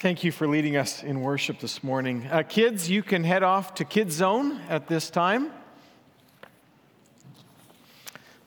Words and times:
Thank 0.00 0.24
you 0.24 0.32
for 0.32 0.48
leading 0.48 0.78
us 0.78 1.02
in 1.02 1.20
worship 1.20 1.58
this 1.58 1.84
morning. 1.84 2.26
Uh, 2.30 2.42
kids, 2.42 2.88
you 2.88 3.02
can 3.02 3.22
head 3.22 3.42
off 3.42 3.74
to 3.74 3.84
Kids 3.84 4.14
Zone 4.14 4.58
at 4.70 4.88
this 4.88 5.10
time. 5.10 5.50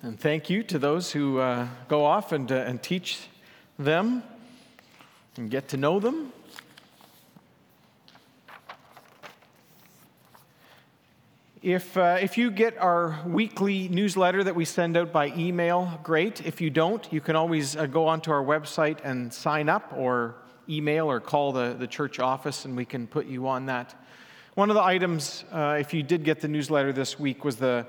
And 0.01 0.19
thank 0.19 0.49
you 0.49 0.63
to 0.63 0.79
those 0.79 1.11
who 1.11 1.37
uh, 1.37 1.67
go 1.87 2.05
off 2.05 2.31
and, 2.31 2.51
uh, 2.51 2.55
and 2.55 2.81
teach 2.81 3.27
them 3.77 4.23
and 5.37 5.51
get 5.51 5.67
to 5.67 5.77
know 5.77 5.99
them. 5.99 6.33
If, 11.61 11.95
uh, 11.95 12.17
if 12.19 12.35
you 12.35 12.49
get 12.49 12.79
our 12.79 13.21
weekly 13.27 13.89
newsletter 13.89 14.43
that 14.43 14.55
we 14.55 14.65
send 14.65 14.97
out 14.97 15.11
by 15.11 15.27
email, 15.27 15.99
great. 16.01 16.43
If 16.43 16.61
you 16.61 16.71
don't, 16.71 17.07
you 17.13 17.21
can 17.21 17.35
always 17.35 17.75
uh, 17.75 17.85
go 17.85 18.07
onto 18.07 18.31
our 18.31 18.43
website 18.43 18.97
and 19.03 19.31
sign 19.31 19.69
up 19.69 19.93
or 19.95 20.37
email 20.69 21.09
or 21.09 21.19
call 21.19 21.51
the, 21.51 21.75
the 21.77 21.87
church 21.87 22.19
office 22.19 22.65
and 22.65 22.75
we 22.75 22.85
can 22.85 23.07
put 23.07 23.25
you 23.25 23.47
on 23.47 23.67
that. 23.67 23.95
One 24.55 24.69
of 24.69 24.75
the 24.75 24.83
items, 24.83 25.43
uh, 25.51 25.77
if 25.79 25.93
you 25.93 26.03
did 26.03 26.23
get 26.23 26.39
the 26.39 26.47
newsletter 26.47 26.93
this 26.93 27.19
week, 27.19 27.43
was 27.43 27.55
the 27.55 27.87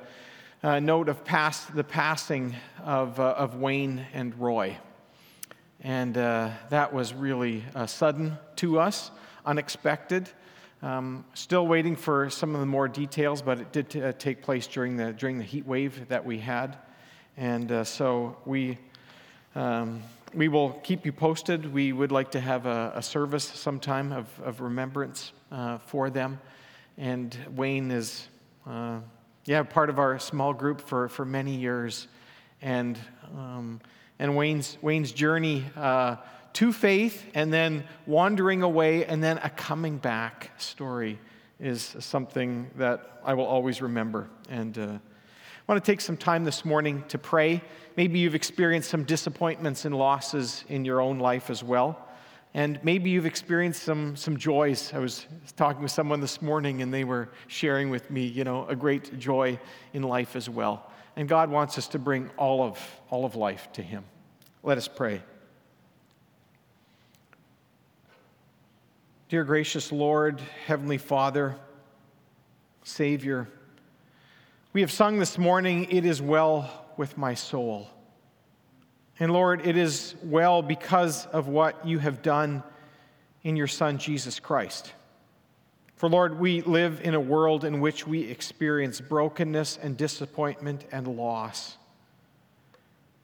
uh, 0.62 0.80
note 0.80 1.08
of 1.08 1.24
past, 1.24 1.74
the 1.74 1.84
passing 1.84 2.54
of, 2.82 3.20
uh, 3.20 3.34
of 3.36 3.56
Wayne 3.56 4.06
and 4.14 4.34
Roy. 4.40 4.78
And 5.82 6.16
uh, 6.16 6.50
that 6.70 6.94
was 6.94 7.12
really 7.12 7.62
sudden 7.86 8.38
to 8.56 8.80
us, 8.80 9.10
unexpected. 9.44 10.30
Um, 10.84 11.24
still 11.32 11.66
waiting 11.66 11.96
for 11.96 12.28
some 12.28 12.54
of 12.54 12.60
the 12.60 12.66
more 12.66 12.88
details, 12.88 13.40
but 13.40 13.58
it 13.58 13.72
did 13.72 13.88
t- 13.88 14.02
uh, 14.02 14.12
take 14.12 14.42
place 14.42 14.66
during 14.66 14.98
the, 14.98 15.14
during 15.14 15.38
the 15.38 15.44
heat 15.44 15.66
wave 15.66 16.08
that 16.08 16.26
we 16.26 16.38
had. 16.38 16.76
And 17.38 17.72
uh, 17.72 17.84
so 17.84 18.36
we, 18.44 18.78
um, 19.54 20.02
we 20.34 20.48
will 20.48 20.70
keep 20.82 21.06
you 21.06 21.12
posted. 21.12 21.72
We 21.72 21.92
would 21.92 22.10
like 22.10 22.32
to 22.32 22.40
have 22.40 22.66
a, 22.66 22.92
a 22.96 23.02
service 23.02 23.44
sometime 23.44 24.12
of, 24.12 24.26
of 24.42 24.60
remembrance 24.60 25.32
uh, 25.52 25.78
for 25.78 26.10
them. 26.10 26.40
And 26.98 27.36
Wayne 27.54 27.90
is, 27.90 28.28
uh, 28.66 28.98
yeah, 29.44 29.62
part 29.62 29.90
of 29.90 29.98
our 29.98 30.18
small 30.18 30.52
group 30.52 30.80
for, 30.80 31.08
for 31.08 31.24
many 31.24 31.54
years. 31.54 32.08
And, 32.62 32.98
um, 33.36 33.80
and 34.18 34.36
Wayne's, 34.36 34.76
Wayne's 34.82 35.12
journey 35.12 35.64
uh, 35.76 36.16
to 36.54 36.72
faith 36.72 37.24
and 37.34 37.52
then 37.52 37.84
wandering 38.06 38.62
away 38.62 39.04
and 39.04 39.22
then 39.22 39.38
a 39.38 39.50
coming 39.50 39.98
back 39.98 40.50
story 40.58 41.18
is 41.60 41.96
something 42.00 42.70
that 42.76 43.20
I 43.24 43.34
will 43.34 43.46
always 43.46 43.80
remember. 43.80 44.28
And 44.48 44.78
uh, 44.78 44.98
I 45.66 45.72
want 45.72 45.82
to 45.82 45.90
take 45.90 46.02
some 46.02 46.18
time 46.18 46.44
this 46.44 46.62
morning 46.66 47.04
to 47.08 47.16
pray. 47.16 47.62
Maybe 47.96 48.18
you've 48.18 48.34
experienced 48.34 48.90
some 48.90 49.02
disappointments 49.04 49.86
and 49.86 49.96
losses 49.96 50.62
in 50.68 50.84
your 50.84 51.00
own 51.00 51.18
life 51.18 51.48
as 51.48 51.64
well. 51.64 52.06
And 52.52 52.78
maybe 52.82 53.08
you've 53.08 53.24
experienced 53.24 53.82
some, 53.82 54.14
some 54.14 54.36
joys. 54.36 54.92
I 54.92 54.98
was 54.98 55.26
talking 55.56 55.80
with 55.80 55.90
someone 55.90 56.20
this 56.20 56.42
morning 56.42 56.82
and 56.82 56.92
they 56.92 57.04
were 57.04 57.30
sharing 57.46 57.88
with 57.88 58.10
me, 58.10 58.26
you 58.26 58.44
know, 58.44 58.66
a 58.68 58.76
great 58.76 59.18
joy 59.18 59.58
in 59.94 60.02
life 60.02 60.36
as 60.36 60.50
well. 60.50 60.92
And 61.16 61.30
God 61.30 61.48
wants 61.48 61.78
us 61.78 61.88
to 61.88 61.98
bring 61.98 62.28
all 62.36 62.62
of, 62.62 62.78
all 63.08 63.24
of 63.24 63.34
life 63.34 63.72
to 63.72 63.82
Him. 63.82 64.04
Let 64.62 64.76
us 64.76 64.86
pray. 64.86 65.22
Dear 69.30 69.44
gracious 69.44 69.90
Lord, 69.90 70.42
Heavenly 70.66 70.98
Father, 70.98 71.56
Savior, 72.82 73.48
we 74.74 74.80
have 74.80 74.90
sung 74.90 75.20
this 75.20 75.38
morning, 75.38 75.86
It 75.88 76.04
is 76.04 76.20
well 76.20 76.68
with 76.96 77.16
my 77.16 77.34
soul. 77.34 77.88
And 79.20 79.32
Lord, 79.32 79.64
it 79.64 79.76
is 79.76 80.16
well 80.24 80.62
because 80.62 81.26
of 81.26 81.46
what 81.46 81.86
you 81.86 82.00
have 82.00 82.22
done 82.22 82.64
in 83.44 83.54
your 83.54 83.68
Son, 83.68 83.98
Jesus 83.98 84.40
Christ. 84.40 84.92
For 85.94 86.08
Lord, 86.08 86.40
we 86.40 86.60
live 86.62 87.00
in 87.04 87.14
a 87.14 87.20
world 87.20 87.64
in 87.64 87.80
which 87.80 88.04
we 88.04 88.22
experience 88.22 89.00
brokenness 89.00 89.78
and 89.80 89.96
disappointment 89.96 90.86
and 90.90 91.06
loss. 91.06 91.76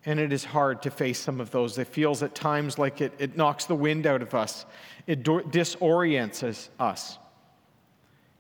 And 0.07 0.21
it 0.21 0.33
is 0.33 0.45
hard 0.45 0.83
to 0.83 0.91
face 0.93 1.19
some 1.19 1.41
of 1.41 1.51
those. 1.51 1.77
It 1.79 1.89
feels 1.89 2.23
at 2.23 2.37
times 2.37 2.79
like 2.79 3.01
it, 3.01 3.13
it 3.19 3.37
knocks 3.37 3.65
the 3.65 3.75
wind 3.75 4.07
out 4.07 4.23
of 4.23 4.37
us, 4.37 4.67
it 5.09 5.25
do- 5.25 5.43
disorients 5.43 6.69
us. 6.79 7.19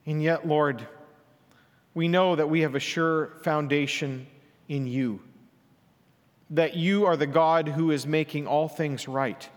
And 0.06 0.22
yet, 0.22 0.47
Lord, 0.47 0.87
we 1.95 2.09
know 2.09 2.37
that 2.37 2.49
we 2.49 2.61
have 2.61 2.75
a 2.75 2.81
sure 2.81 3.33
foundation 3.43 4.27
in 4.69 4.87
you, 4.87 5.21
that 6.51 6.77
you 6.77 7.06
are 7.06 7.17
the 7.17 7.27
God 7.27 7.69
who 7.69 7.91
is 7.91 8.06
making 8.06 8.47
all 8.47 8.69
things 8.69 9.09
right, 9.09 9.49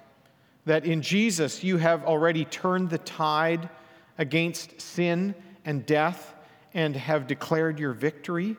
that 0.66 0.86
in 0.86 1.02
Jesus 1.02 1.64
you 1.64 1.78
have 1.78 2.04
already 2.06 2.46
turned 2.46 2.90
the 2.90 2.98
tide 2.98 3.70
against 4.18 4.82
sin 4.82 5.36
and 5.66 5.86
death 5.86 6.34
and 6.74 6.96
have 6.96 7.28
declared 7.28 7.80
your 7.80 7.94
victory. 7.94 8.58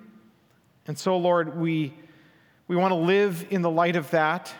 And 0.87 0.99
so, 0.99 1.17
Lord, 1.17 1.59
we 1.59 1.95
we 2.67 2.77
want 2.77 2.93
to 2.93 2.97
live 2.97 3.47
in 3.51 3.61
the 3.61 3.71
light 3.71 3.97
of 3.97 4.11
that, 4.13 4.55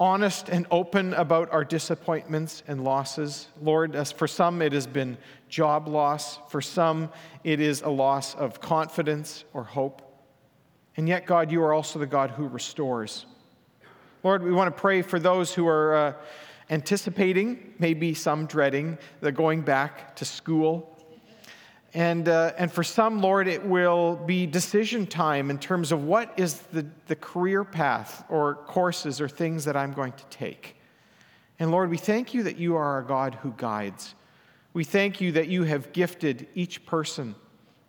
honest 0.00 0.48
and 0.48 0.66
open 0.70 1.12
about 1.12 1.52
our 1.52 1.62
disappointments 1.62 2.62
and 2.66 2.82
losses. 2.82 3.48
Lord, 3.60 3.94
as 3.94 4.10
for 4.10 4.26
some 4.26 4.62
it 4.62 4.72
has 4.72 4.86
been 4.86 5.18
job 5.50 5.86
loss, 5.86 6.38
for 6.48 6.62
some 6.62 7.12
it 7.44 7.60
is 7.60 7.82
a 7.82 7.90
loss 7.90 8.34
of 8.34 8.60
confidence 8.60 9.44
or 9.52 9.62
hope. 9.62 10.00
And 10.96 11.06
yet, 11.06 11.26
God, 11.26 11.52
you 11.52 11.62
are 11.62 11.74
also 11.74 11.98
the 11.98 12.06
God 12.06 12.30
who 12.30 12.48
restores. 12.48 13.26
Lord, 14.22 14.42
we 14.42 14.52
want 14.52 14.74
to 14.74 14.80
pray 14.80 15.02
for 15.02 15.18
those 15.18 15.54
who 15.54 15.68
are 15.68 15.94
uh, 15.94 16.12
anticipating, 16.70 17.74
maybe 17.78 18.14
some 18.14 18.46
dreading, 18.46 18.98
the 19.20 19.30
going 19.30 19.60
back 19.60 20.16
to 20.16 20.24
school 20.24 20.96
and, 21.92 22.28
uh, 22.28 22.52
and 22.56 22.70
for 22.70 22.84
some, 22.84 23.20
Lord, 23.20 23.48
it 23.48 23.64
will 23.64 24.14
be 24.14 24.46
decision 24.46 25.06
time 25.06 25.50
in 25.50 25.58
terms 25.58 25.90
of 25.90 26.04
what 26.04 26.32
is 26.38 26.54
the, 26.72 26.86
the 27.08 27.16
career 27.16 27.64
path 27.64 28.24
or 28.28 28.54
courses 28.66 29.20
or 29.20 29.28
things 29.28 29.64
that 29.64 29.76
I'm 29.76 29.92
going 29.92 30.12
to 30.12 30.24
take. 30.26 30.76
And 31.58 31.72
Lord, 31.72 31.90
we 31.90 31.98
thank 31.98 32.32
you 32.32 32.44
that 32.44 32.58
you 32.58 32.76
are 32.76 33.00
a 33.00 33.04
God 33.04 33.34
who 33.36 33.52
guides. 33.56 34.14
We 34.72 34.84
thank 34.84 35.20
you 35.20 35.32
that 35.32 35.48
you 35.48 35.64
have 35.64 35.92
gifted 35.92 36.46
each 36.54 36.86
person 36.86 37.34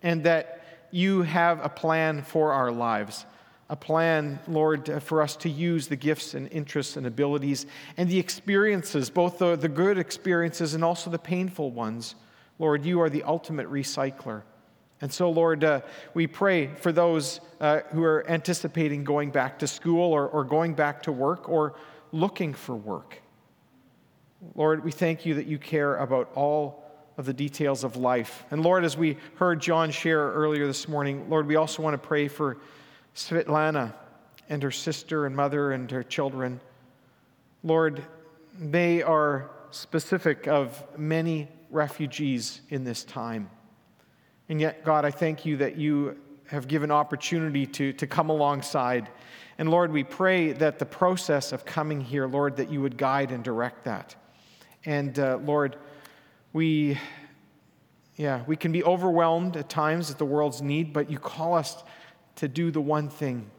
and 0.02 0.24
that 0.24 0.66
you 0.90 1.22
have 1.22 1.64
a 1.64 1.70
plan 1.70 2.24
for 2.24 2.54
our 2.54 2.72
lives. 2.72 3.26
A 3.70 3.76
plan, 3.76 4.40
Lord, 4.48 5.02
for 5.04 5.22
us 5.22 5.36
to 5.38 5.50
use 5.50 5.88
the 5.88 5.96
gifts 5.96 6.34
and 6.34 6.52
interests 6.52 6.98
and 6.98 7.06
abilities 7.06 7.68
and 7.98 8.10
the 8.10 8.18
experiences, 8.18 9.12
both 9.12 9.38
the, 9.38 9.56
the 9.56 9.70
good 9.70 10.00
experiences 10.00 10.74
and 10.74 10.84
also 10.84 11.10
the 11.12 11.20
painful 11.20 11.70
ones 11.70 12.16
Lord, 12.62 12.86
you 12.86 13.02
are 13.02 13.10
the 13.10 13.24
ultimate 13.24 13.68
recycler. 13.72 14.44
And 15.02 15.12
so, 15.12 15.32
Lord, 15.32 15.64
uh, 15.64 15.82
we 16.14 16.28
pray 16.28 16.68
for 16.68 16.92
those 16.92 17.42
uh, 17.60 17.80
who 17.92 18.04
are 18.04 18.24
anticipating 18.30 19.04
going 19.04 19.32
back 19.32 19.58
to 19.60 19.68
school 19.68 20.14
or, 20.14 20.28
or 20.28 20.44
going 20.44 20.76
back 20.76 21.02
to 21.04 21.12
work 21.12 21.50
or 21.50 21.74
looking 22.12 22.54
for 22.54 22.76
work. 22.76 23.20
Lord, 24.54 24.84
we 24.84 24.92
thank 24.92 25.26
you 25.26 25.34
that 25.34 25.48
you 25.48 25.58
care 25.58 25.96
about 25.96 26.32
all 26.36 26.84
of 27.18 27.26
the 27.26 27.34
details 27.34 27.84
of 27.84 27.96
life. 27.96 28.46
And 28.52 28.62
Lord, 28.62 28.86
as 28.86 28.96
we 28.96 29.18
heard 29.38 29.60
John 29.60 29.90
share 29.90 30.20
earlier 30.32 30.68
this 30.68 30.88
morning, 30.88 31.28
Lord, 31.32 31.48
we 31.48 31.56
also 31.56 31.82
want 31.82 31.96
to 31.96 32.08
pray 32.08 32.28
for 32.28 32.60
Svetlana 33.16 33.92
and 34.50 34.62
her 34.62 34.70
sister 34.70 35.26
and 35.26 35.36
mother 35.36 35.72
and 35.72 35.90
her 35.90 36.04
children. 36.04 36.60
Lord, 37.64 38.04
they 38.60 39.02
are 39.02 39.50
specific 39.72 40.48
of 40.48 40.84
many 40.96 41.48
refugees 41.72 42.62
in 42.70 42.84
this 42.84 43.04
time. 43.04 43.50
And 44.50 44.60
yet, 44.60 44.84
God, 44.84 45.06
I 45.06 45.12
thank 45.12 45.46
you 45.46 45.58
that 45.58 45.78
you 45.78 46.18
have 46.48 46.68
given 46.68 46.92
opportunity 46.92 47.66
to, 47.66 47.94
to 47.94 48.06
come 48.06 48.30
alongside. 48.30 49.10
And 49.58 49.72
Lord, 49.72 49.92
we 49.92 50.04
pray 50.04 50.52
that 50.52 50.80
the 50.80 50.86
process 50.86 51.54
of 51.54 51.64
coming 51.64 52.02
here, 52.02 52.28
Lord, 52.28 52.58
that 52.58 52.70
you 52.70 52.82
would 52.82 52.98
guide 52.98 53.32
and 53.32 53.44
direct 53.44 53.86
that. 53.86 54.16
And 54.84 55.18
uh, 55.18 55.40
Lord, 55.44 55.78
we, 56.52 57.00
yeah, 58.18 58.44
we 58.48 58.58
can 58.58 58.74
be 58.74 58.84
overwhelmed 58.84 59.56
at 59.56 59.70
times 59.70 60.12
at 60.12 60.18
the 60.18 60.26
world's 60.26 60.62
need, 60.62 60.92
but 60.92 61.10
you 61.10 61.18
call 61.18 61.54
us 61.54 61.82
to 62.36 62.48
do 62.50 62.72
the 62.72 62.82
one 62.82 63.10
thing 63.10 63.50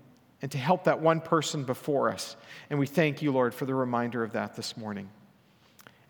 and 0.43 0.51
to 0.53 0.59
help 0.59 0.85
that 0.85 1.01
one 1.01 1.21
person 1.21 1.65
before 1.65 2.11
us. 2.11 2.37
And 2.69 2.79
we 2.79 2.87
thank 2.87 3.23
you, 3.23 3.33
Lord, 3.33 3.55
for 3.55 3.65
the 3.65 3.75
reminder 3.75 4.23
of 4.23 4.33
that 4.33 4.57
this 4.57 4.77
morning. 4.77 5.09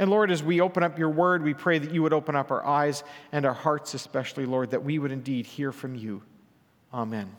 And 0.02 0.10
Lord, 0.10 0.32
as 0.32 0.42
we 0.42 0.60
open 0.60 0.82
up 0.82 0.98
your 0.98 1.10
word, 1.10 1.44
we 1.44 1.54
pray 1.54 1.78
that 1.78 1.92
you 1.92 2.02
would 2.02 2.12
open 2.12 2.34
up 2.34 2.50
our 2.50 2.66
eyes 2.66 3.04
and 3.30 3.46
our 3.46 3.54
hearts, 3.54 3.94
especially, 3.94 4.46
Lord, 4.46 4.72
that 4.72 4.82
we 4.82 4.98
would 4.98 5.12
indeed 5.12 5.46
hear 5.46 5.70
from 5.70 5.94
you. 5.94 6.24
Amen. 6.92 7.30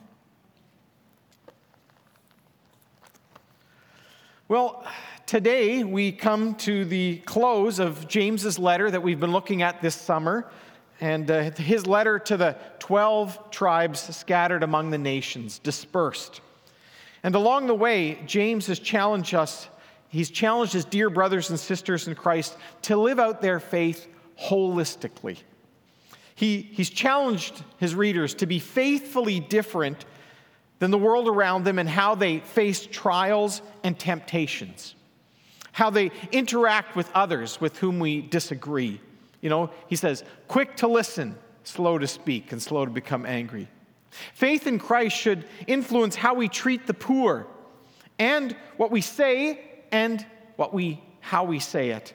Well, 4.47 4.85
today 5.25 5.83
we 5.83 6.13
come 6.13 6.55
to 6.59 6.85
the 6.85 7.17
close 7.25 7.79
of 7.79 8.07
James's 8.07 8.57
letter 8.57 8.89
that 8.89 9.03
we've 9.03 9.19
been 9.19 9.33
looking 9.33 9.61
at 9.61 9.81
this 9.81 9.95
summer, 9.95 10.49
and 11.01 11.29
uh, 11.29 11.51
his 11.51 11.85
letter 11.85 12.17
to 12.17 12.37
the 12.37 12.55
12 12.79 13.51
tribes 13.51 13.99
scattered 14.15 14.63
among 14.63 14.89
the 14.89 14.97
nations, 14.97 15.59
dispersed. 15.59 16.39
And 17.23 17.35
along 17.35 17.67
the 17.67 17.75
way, 17.75 18.21
James 18.25 18.67
has 18.67 18.79
challenged 18.79 19.35
us 19.35 19.67
he's 20.13 20.29
challenged 20.29 20.73
his 20.73 20.85
dear 20.85 21.09
brothers 21.09 21.49
and 21.49 21.59
sisters 21.59 22.07
in 22.07 22.15
Christ 22.15 22.55
to 22.83 22.95
live 22.95 23.19
out 23.19 23.41
their 23.41 23.59
faith 23.59 24.07
holistically. 24.39 25.39
He, 26.35 26.61
he's 26.61 26.89
challenged 26.89 27.63
his 27.77 27.95
readers 27.95 28.33
to 28.35 28.45
be 28.45 28.59
faithfully 28.59 29.39
different 29.39 30.05
than 30.79 30.91
the 30.91 30.97
world 30.97 31.27
around 31.27 31.63
them 31.63 31.79
and 31.79 31.89
how 31.89 32.15
they 32.15 32.39
face 32.39 32.85
trials 32.85 33.61
and 33.83 33.97
temptations, 33.97 34.95
how 35.71 35.89
they 35.89 36.11
interact 36.31 36.95
with 36.95 37.09
others 37.13 37.59
with 37.59 37.77
whom 37.77 37.99
we 37.99 38.21
disagree. 38.21 38.99
You 39.41 39.49
know, 39.49 39.71
he 39.87 39.95
says, 39.95 40.23
quick 40.47 40.75
to 40.77 40.87
listen, 40.87 41.35
slow 41.63 41.97
to 41.97 42.07
speak, 42.07 42.51
and 42.51 42.61
slow 42.61 42.85
to 42.85 42.91
become 42.91 43.25
angry. 43.25 43.67
Faith 44.33 44.67
in 44.67 44.77
Christ 44.77 45.15
should 45.17 45.45
influence 45.65 46.15
how 46.15 46.35
we 46.35 46.47
treat 46.47 46.85
the 46.85 46.93
poor 46.93 47.47
and 48.19 48.55
what 48.77 48.91
we 48.91 49.01
say 49.01 49.72
and 49.93 50.25
what 50.55 50.73
we, 50.73 51.01
how 51.21 51.45
we 51.45 51.59
say 51.59 51.91
it. 51.91 52.13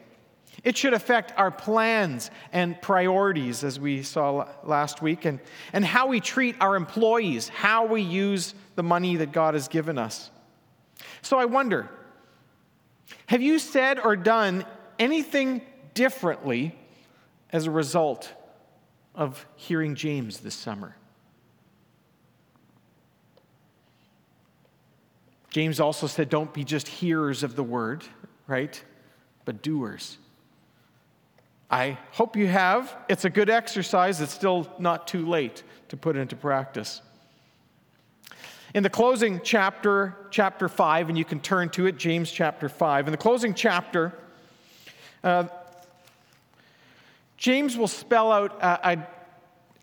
It 0.65 0.77
should 0.77 0.93
affect 0.93 1.33
our 1.39 1.53
plans 1.53 2.33
and 2.53 2.81
priorities, 2.83 3.63
as 3.63 3.79
we 3.79 4.03
saw 4.03 4.49
last 4.65 5.01
week, 5.01 5.25
and, 5.25 5.39
and 5.73 5.85
how 5.85 6.09
we 6.09 6.19
treat 6.19 6.57
our 6.61 6.75
employees, 6.75 7.49
how 7.49 7.87
we 7.87 8.03
use 8.03 8.55
the 8.75 8.83
money 8.83 9.17
that 9.17 9.31
God 9.31 9.55
has 9.55 9.69
given 9.69 9.97
us. 9.97 10.31
So 11.23 11.39
I 11.39 11.47
wonder 11.47 11.89
have 13.27 13.41
you 13.41 13.59
said 13.59 13.99
or 13.99 14.17
done 14.17 14.67
anything 14.99 15.63
differently 15.95 16.75
as 17.51 17.67
a 17.67 17.71
result 17.71 18.33
of 19.15 19.47
hearing 19.55 19.95
James 19.95 20.41
this 20.41 20.55
summer? 20.55 20.97
James 25.51 25.81
also 25.81 26.07
said, 26.07 26.29
don't 26.29 26.53
be 26.53 26.65
just 26.65 26.89
hearers 26.89 27.43
of 27.43 27.57
the 27.57 27.63
word, 27.63 28.05
right? 28.47 28.83
But 29.45 29.63
doers. 29.63 30.19
I 31.71 31.99
hope 32.13 32.37
you 32.37 32.47
have. 32.47 32.97
It's 33.09 33.25
a 33.25 33.31
good 33.31 33.51
exercise. 33.51 34.21
It's 34.21 34.33
still 34.33 34.71
not 34.79 35.07
too 35.07 35.27
late 35.27 35.63
to 35.89 35.97
put 35.97 36.17
into 36.17 36.37
practice. 36.37 37.03
In 38.75 38.83
the 38.83 38.91
closing 38.91 39.41
chapter, 39.43 40.15
chapter 40.31 40.69
5, 40.69 41.09
and 41.09 41.17
you 41.17 41.25
can 41.25 41.41
turn 41.41 41.71
to 41.71 41.87
it, 41.87 41.97
James 41.97 42.31
chapter 42.31 42.69
5. 42.69 43.09
In 43.09 43.13
the 43.13 43.19
closing 43.19 43.55
chapter, 43.55 44.13
uh, 45.25 45.45
James 47.39 47.77
will 47.77 47.89
spell 47.89 48.31
out 48.31 48.59
a, 48.61 48.91
a, 48.91 49.09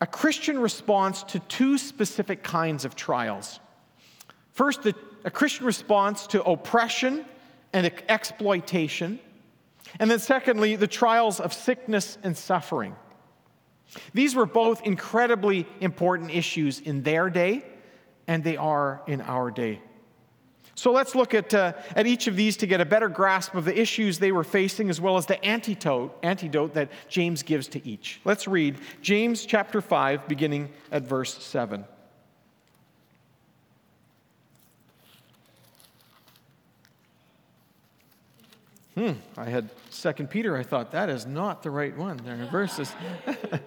a 0.01 0.07
Christian 0.07 0.59
response 0.59 1.23
to 1.23 1.39
two 1.39 1.79
specific 1.79 2.43
kinds 2.43 2.85
of 2.85 2.95
trials. 2.95 3.59
First, 4.53 4.83
the, 4.83 4.93
a 5.25 5.31
Christian 5.31 5.65
response 5.65 6.27
to 6.27 6.41
oppression 6.43 7.25
and 7.73 7.91
exploitation. 8.07 9.19
And 9.99 10.09
then, 10.09 10.19
secondly, 10.19 10.75
the 10.75 10.87
trials 10.87 11.39
of 11.39 11.53
sickness 11.53 12.17
and 12.23 12.37
suffering. 12.37 12.95
These 14.13 14.35
were 14.35 14.45
both 14.45 14.81
incredibly 14.83 15.67
important 15.81 16.31
issues 16.31 16.79
in 16.79 17.03
their 17.03 17.29
day, 17.29 17.65
and 18.27 18.43
they 18.43 18.55
are 18.55 19.01
in 19.07 19.21
our 19.21 19.51
day. 19.51 19.81
So 20.77 20.91
let's 20.91 21.15
look 21.15 21.33
at, 21.33 21.53
uh, 21.53 21.73
at 21.95 22.05
each 22.05 22.27
of 22.27 22.35
these 22.35 22.57
to 22.57 22.67
get 22.67 22.81
a 22.81 22.85
better 22.85 23.07
grasp 23.07 23.55
of 23.55 23.63
the 23.63 23.79
issues 23.79 24.19
they 24.19 24.33
were 24.33 24.43
facing 24.43 24.89
as 24.89 24.99
well 24.99 25.15
as 25.15 25.25
the 25.25 25.43
antidote, 25.43 26.17
antidote 26.21 26.73
that 26.73 26.91
James 27.07 27.43
gives 27.43 27.67
to 27.69 27.87
each. 27.87 28.19
Let's 28.25 28.45
read 28.45 28.77
James 29.01 29.45
chapter 29.45 29.79
5, 29.79 30.27
beginning 30.27 30.69
at 30.91 31.03
verse 31.03 31.41
7. 31.41 31.85
Hmm, 38.95 39.11
I 39.37 39.45
had 39.45 39.69
Second 39.89 40.29
Peter. 40.29 40.55
I 40.55 40.63
thought 40.63 40.91
that 40.91 41.09
is 41.09 41.25
not 41.25 41.63
the 41.63 41.69
right 41.69 41.95
one. 41.95 42.17
There 42.17 42.41
are 42.41 42.45
verses. 42.45 42.93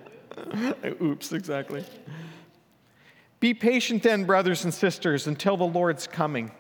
Oops, 1.03 1.33
exactly. 1.33 1.85
Be 3.39 3.53
patient 3.53 4.03
then, 4.03 4.25
brothers 4.25 4.65
and 4.65 4.73
sisters, 4.73 5.27
until 5.27 5.57
the 5.57 5.67
Lord's 5.67 6.07
coming. 6.07 6.51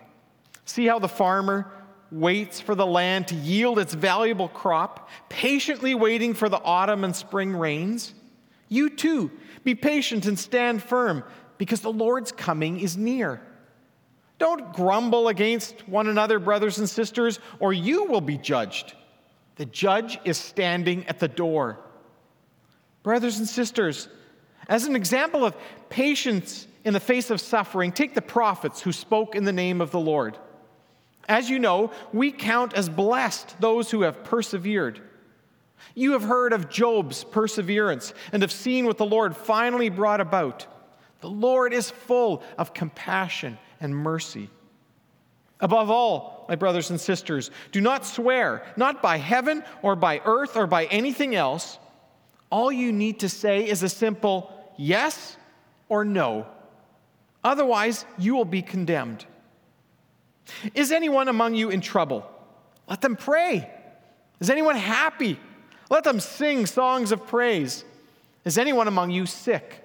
See 0.66 0.86
how 0.86 0.98
the 0.98 1.08
farmer 1.08 1.72
waits 2.10 2.60
for 2.60 2.74
the 2.74 2.86
land 2.86 3.28
to 3.28 3.34
yield 3.34 3.78
its 3.78 3.94
valuable 3.94 4.48
crop, 4.48 5.08
patiently 5.28 5.94
waiting 5.94 6.34
for 6.34 6.48
the 6.48 6.60
autumn 6.62 7.04
and 7.04 7.16
spring 7.16 7.56
rains. 7.56 8.14
You 8.68 8.90
too, 8.90 9.30
be 9.64 9.74
patient 9.74 10.26
and 10.26 10.38
stand 10.38 10.82
firm, 10.82 11.24
because 11.56 11.80
the 11.80 11.92
Lord's 11.92 12.32
coming 12.32 12.80
is 12.80 12.96
near. 12.96 13.40
Don't 14.38 14.72
grumble 14.72 15.28
against 15.28 15.86
one 15.88 16.06
another, 16.06 16.38
brothers 16.38 16.78
and 16.78 16.88
sisters, 16.88 17.40
or 17.58 17.72
you 17.72 18.04
will 18.04 18.20
be 18.20 18.38
judged. 18.38 18.94
The 19.56 19.66
judge 19.66 20.18
is 20.24 20.38
standing 20.38 21.04
at 21.06 21.18
the 21.18 21.26
door. 21.28 21.80
Brothers 23.02 23.38
and 23.38 23.48
sisters, 23.48 24.08
as 24.68 24.86
an 24.86 24.94
example 24.94 25.44
of 25.44 25.56
patience 25.88 26.68
in 26.84 26.94
the 26.94 27.00
face 27.00 27.30
of 27.30 27.40
suffering, 27.40 27.90
take 27.90 28.14
the 28.14 28.22
prophets 28.22 28.80
who 28.80 28.92
spoke 28.92 29.34
in 29.34 29.44
the 29.44 29.52
name 29.52 29.80
of 29.80 29.90
the 29.90 29.98
Lord. 29.98 30.38
As 31.28 31.50
you 31.50 31.58
know, 31.58 31.90
we 32.12 32.30
count 32.30 32.74
as 32.74 32.88
blessed 32.88 33.60
those 33.60 33.90
who 33.90 34.02
have 34.02 34.22
persevered. 34.22 35.00
You 35.94 36.12
have 36.12 36.22
heard 36.22 36.52
of 36.52 36.70
Job's 36.70 37.24
perseverance 37.24 38.14
and 38.32 38.42
have 38.42 38.52
seen 38.52 38.86
what 38.86 38.98
the 38.98 39.06
Lord 39.06 39.36
finally 39.36 39.88
brought 39.88 40.20
about. 40.20 40.66
The 41.20 41.28
Lord 41.28 41.72
is 41.72 41.90
full 41.90 42.42
of 42.56 42.72
compassion 42.72 43.58
and 43.80 43.94
mercy. 43.94 44.50
Above 45.60 45.90
all, 45.90 46.46
my 46.48 46.54
brothers 46.54 46.90
and 46.90 47.00
sisters, 47.00 47.50
do 47.72 47.80
not 47.80 48.06
swear, 48.06 48.64
not 48.76 49.02
by 49.02 49.16
heaven 49.16 49.64
or 49.82 49.96
by 49.96 50.20
earth 50.24 50.56
or 50.56 50.66
by 50.66 50.84
anything 50.86 51.34
else. 51.34 51.78
All 52.50 52.70
you 52.70 52.92
need 52.92 53.20
to 53.20 53.28
say 53.28 53.68
is 53.68 53.82
a 53.82 53.88
simple 53.88 54.52
yes 54.76 55.36
or 55.88 56.04
no. 56.04 56.46
Otherwise, 57.42 58.04
you 58.18 58.34
will 58.34 58.44
be 58.44 58.62
condemned. 58.62 59.26
Is 60.74 60.92
anyone 60.92 61.28
among 61.28 61.54
you 61.54 61.70
in 61.70 61.80
trouble? 61.80 62.28
Let 62.88 63.00
them 63.00 63.16
pray. 63.16 63.70
Is 64.40 64.50
anyone 64.50 64.76
happy? 64.76 65.38
Let 65.90 66.04
them 66.04 66.20
sing 66.20 66.66
songs 66.66 67.12
of 67.12 67.26
praise. 67.26 67.84
Is 68.44 68.58
anyone 68.58 68.88
among 68.88 69.10
you 69.10 69.26
sick? 69.26 69.84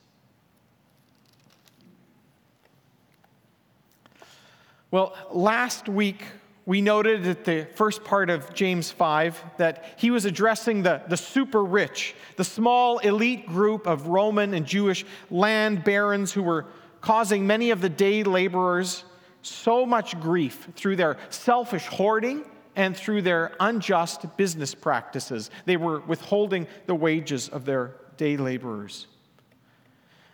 Well, 4.91 5.13
last 5.31 5.87
week 5.87 6.21
we 6.65 6.81
noted 6.81 7.25
at 7.25 7.45
the 7.45 7.65
first 7.75 8.03
part 8.03 8.29
of 8.29 8.53
James 8.53 8.91
5 8.91 9.41
that 9.57 9.85
he 9.95 10.11
was 10.11 10.25
addressing 10.25 10.83
the, 10.83 11.01
the 11.07 11.15
super 11.15 11.63
rich, 11.63 12.13
the 12.35 12.43
small 12.43 12.97
elite 12.99 13.47
group 13.47 13.87
of 13.87 14.07
Roman 14.07 14.53
and 14.53 14.65
Jewish 14.65 15.05
land 15.29 15.85
barons 15.85 16.33
who 16.33 16.43
were 16.43 16.65
causing 16.99 17.47
many 17.47 17.71
of 17.71 17.79
the 17.79 17.87
day 17.87 18.23
laborers 18.23 19.05
so 19.41 19.85
much 19.85 20.19
grief 20.19 20.67
through 20.75 20.97
their 20.97 21.15
selfish 21.29 21.87
hoarding 21.87 22.43
and 22.75 22.95
through 22.95 23.21
their 23.21 23.53
unjust 23.61 24.25
business 24.35 24.75
practices. 24.75 25.51
They 25.65 25.77
were 25.77 26.01
withholding 26.01 26.67
the 26.85 26.95
wages 26.95 27.47
of 27.47 27.63
their 27.63 27.95
day 28.17 28.35
laborers. 28.35 29.07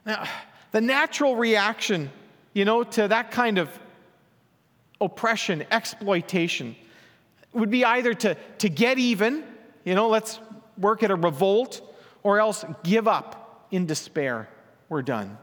Now, 0.04 0.28
the 0.72 0.82
natural 0.82 1.36
reaction, 1.36 2.10
you 2.54 2.66
know, 2.66 2.84
to 2.84 3.08
that 3.08 3.30
kind 3.30 3.60
of 3.60 3.70
oppression, 5.00 5.66
exploitation, 5.72 6.75
would 7.54 7.70
be 7.70 7.86
either 7.86 8.13
to, 8.13 8.36
to 8.60 8.70
get 8.70 9.00
even, 9.00 9.44
you 9.84 9.96
know, 9.96 10.10
let's 10.10 10.39
work 10.77 11.04
at 11.04 11.12
a 11.12 11.16
revolt, 11.16 11.82
or 12.24 12.39
else 12.39 12.66
give 12.84 13.08
up 13.08 13.68
in 13.72 13.86
despair. 13.86 14.50
We're 14.89 15.01
done. 15.01 15.38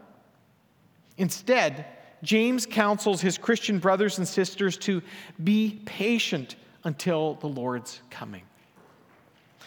Instead, 1.17 1.85
James 2.23 2.65
counsels 2.65 3.21
his 3.21 3.37
Christian 3.37 3.79
brothers 3.79 4.17
and 4.17 4.27
sisters 4.27 4.77
to 4.79 5.01
be 5.43 5.81
patient 5.85 6.55
until 6.83 7.35
the 7.35 7.47
Lord's 7.47 8.01
coming. 8.09 8.43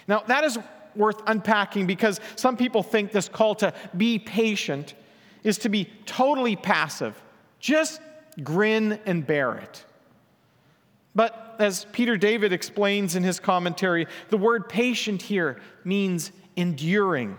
Now, 0.06 0.20
that 0.26 0.44
is 0.44 0.58
worth 0.96 1.22
unpacking 1.26 1.86
because 1.86 2.20
some 2.36 2.56
people 2.56 2.82
think 2.82 3.12
this 3.12 3.28
call 3.28 3.54
to 3.56 3.72
be 3.96 4.18
patient 4.18 4.94
is 5.44 5.58
to 5.58 5.68
be 5.68 5.88
totally 6.06 6.56
passive, 6.56 7.20
just 7.60 8.00
grin 8.42 8.98
and 9.06 9.26
bear 9.26 9.54
it. 9.56 9.84
But 11.14 11.56
as 11.58 11.86
Peter 11.92 12.16
Davids 12.16 12.54
explains 12.54 13.16
in 13.16 13.22
his 13.22 13.40
commentary, 13.40 14.06
the 14.30 14.36
word 14.36 14.68
patient 14.68 15.22
here 15.22 15.60
means 15.84 16.30
enduring, 16.56 17.36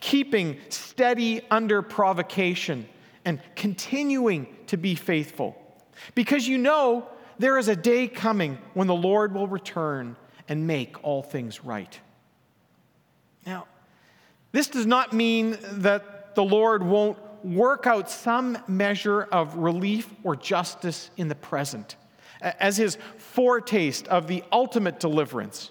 keeping 0.00 0.58
steady 0.68 1.40
under 1.50 1.82
provocation, 1.82 2.88
and 3.24 3.40
continuing 3.54 4.46
to 4.66 4.76
be 4.76 4.94
faithful. 4.94 5.56
Because 6.14 6.46
you 6.46 6.58
know 6.58 7.08
there 7.38 7.58
is 7.58 7.68
a 7.68 7.76
day 7.76 8.06
coming 8.08 8.58
when 8.74 8.86
the 8.86 8.94
Lord 8.94 9.34
will 9.34 9.48
return 9.48 10.16
and 10.48 10.66
make 10.66 11.02
all 11.02 11.22
things 11.22 11.64
right. 11.64 11.98
Now, 13.46 13.66
this 14.52 14.68
does 14.68 14.86
not 14.86 15.12
mean 15.12 15.58
that 15.62 16.34
the 16.34 16.44
Lord 16.44 16.82
won't 16.82 17.18
work 17.46 17.86
out 17.86 18.10
some 18.10 18.58
measure 18.66 19.22
of 19.22 19.56
relief 19.56 20.12
or 20.24 20.34
justice 20.34 21.10
in 21.16 21.28
the 21.28 21.34
present 21.34 21.96
as 22.40 22.76
his 22.76 22.98
foretaste 23.18 24.08
of 24.08 24.26
the 24.26 24.42
ultimate 24.52 25.00
deliverance. 25.00 25.70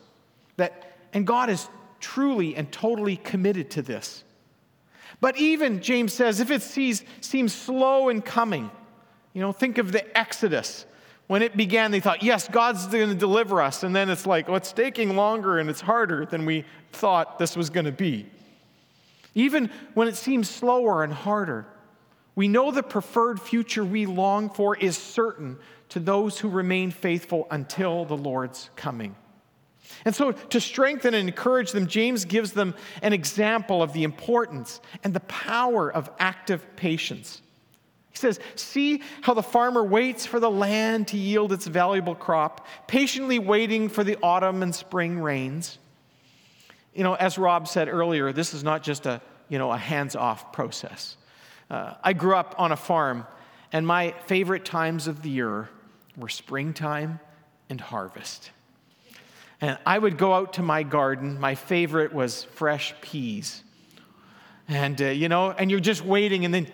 That, 0.57 0.97
and 1.13 1.27
God 1.27 1.49
is 1.49 1.67
truly 1.99 2.55
and 2.55 2.71
totally 2.71 3.17
committed 3.17 3.69
to 3.71 3.81
this. 3.81 4.23
But 5.19 5.37
even, 5.37 5.81
James 5.81 6.13
says, 6.13 6.39
if 6.39 6.49
it 6.49 6.61
sees, 6.61 7.03
seems 7.21 7.53
slow 7.53 8.09
in 8.09 8.21
coming, 8.21 8.71
you 9.33 9.41
know, 9.41 9.51
think 9.51 9.77
of 9.77 9.91
the 9.91 10.17
Exodus. 10.17 10.85
When 11.27 11.41
it 11.41 11.57
began, 11.57 11.91
they 11.91 11.99
thought, 11.99 12.23
yes, 12.23 12.47
God's 12.47 12.85
going 12.87 13.09
to 13.09 13.15
deliver 13.15 13.61
us. 13.61 13.83
And 13.83 13.95
then 13.95 14.09
it's 14.09 14.25
like, 14.25 14.47
oh, 14.47 14.55
it's 14.55 14.71
taking 14.71 15.15
longer 15.15 15.59
and 15.59 15.69
it's 15.69 15.81
harder 15.81 16.25
than 16.25 16.45
we 16.45 16.63
thought 16.91 17.39
this 17.39 17.57
was 17.57 17.69
going 17.69 17.85
to 17.85 17.91
be. 17.91 18.27
Even 19.35 19.69
when 19.93 20.07
it 20.07 20.15
seems 20.15 20.49
slower 20.49 21.03
and 21.03 21.13
harder, 21.13 21.67
we 22.35 22.47
know 22.47 22.71
the 22.71 22.83
preferred 22.83 23.39
future 23.39 23.85
we 23.85 24.05
long 24.05 24.49
for 24.49 24.75
is 24.75 24.97
certain 24.97 25.57
to 25.89 25.99
those 25.99 26.39
who 26.39 26.49
remain 26.49 26.91
faithful 26.91 27.47
until 27.51 28.05
the 28.05 28.17
Lord's 28.17 28.69
coming. 28.75 29.15
And 30.03 30.15
so, 30.15 30.31
to 30.31 30.59
strengthen 30.59 31.13
and 31.13 31.29
encourage 31.29 31.71
them, 31.71 31.87
James 31.87 32.25
gives 32.25 32.53
them 32.53 32.73
an 33.01 33.13
example 33.13 33.83
of 33.83 33.93
the 33.93 34.03
importance 34.03 34.81
and 35.03 35.13
the 35.13 35.19
power 35.21 35.91
of 35.91 36.09
active 36.17 36.65
patience. 36.75 37.41
He 38.11 38.17
says, 38.17 38.39
See 38.55 39.03
how 39.21 39.33
the 39.33 39.43
farmer 39.43 39.83
waits 39.83 40.25
for 40.25 40.39
the 40.39 40.49
land 40.49 41.09
to 41.09 41.17
yield 41.17 41.51
its 41.51 41.67
valuable 41.67 42.15
crop, 42.15 42.65
patiently 42.87 43.39
waiting 43.39 43.89
for 43.89 44.03
the 44.03 44.17
autumn 44.23 44.63
and 44.63 44.73
spring 44.73 45.19
rains. 45.19 45.77
You 46.95 47.03
know, 47.03 47.13
as 47.13 47.37
Rob 47.37 47.67
said 47.67 47.89
earlier, 47.89 48.31
this 48.31 48.53
is 48.53 48.63
not 48.63 48.81
just 48.81 49.05
a, 49.05 49.21
you 49.49 49.57
know, 49.57 49.69
a 49.71 49.77
hands 49.77 50.15
off 50.15 50.53
process. 50.53 51.17
Uh, 51.69 51.95
I 52.01 52.13
grew 52.13 52.35
up 52.35 52.55
on 52.57 52.71
a 52.71 52.77
farm, 52.77 53.27
and 53.73 53.85
my 53.85 54.15
favorite 54.27 54.63
times 54.63 55.07
of 55.07 55.21
the 55.21 55.29
year 55.29 55.69
were 56.15 56.29
springtime 56.29 57.19
and 57.69 57.81
harvest. 57.81 58.51
And 59.59 59.77
I 59.85 59.99
would 59.99 60.17
go 60.17 60.33
out 60.33 60.53
to 60.53 60.63
my 60.63 60.83
garden. 60.83 61.37
My 61.37 61.55
favorite 61.55 62.13
was 62.13 62.45
fresh 62.45 62.93
peas. 63.01 63.61
And, 64.69 65.01
uh, 65.01 65.07
you 65.07 65.27
know, 65.27 65.51
and 65.51 65.69
you're 65.69 65.81
just 65.81 66.03
waiting, 66.03 66.45
and 66.45 66.53
then 66.53 66.67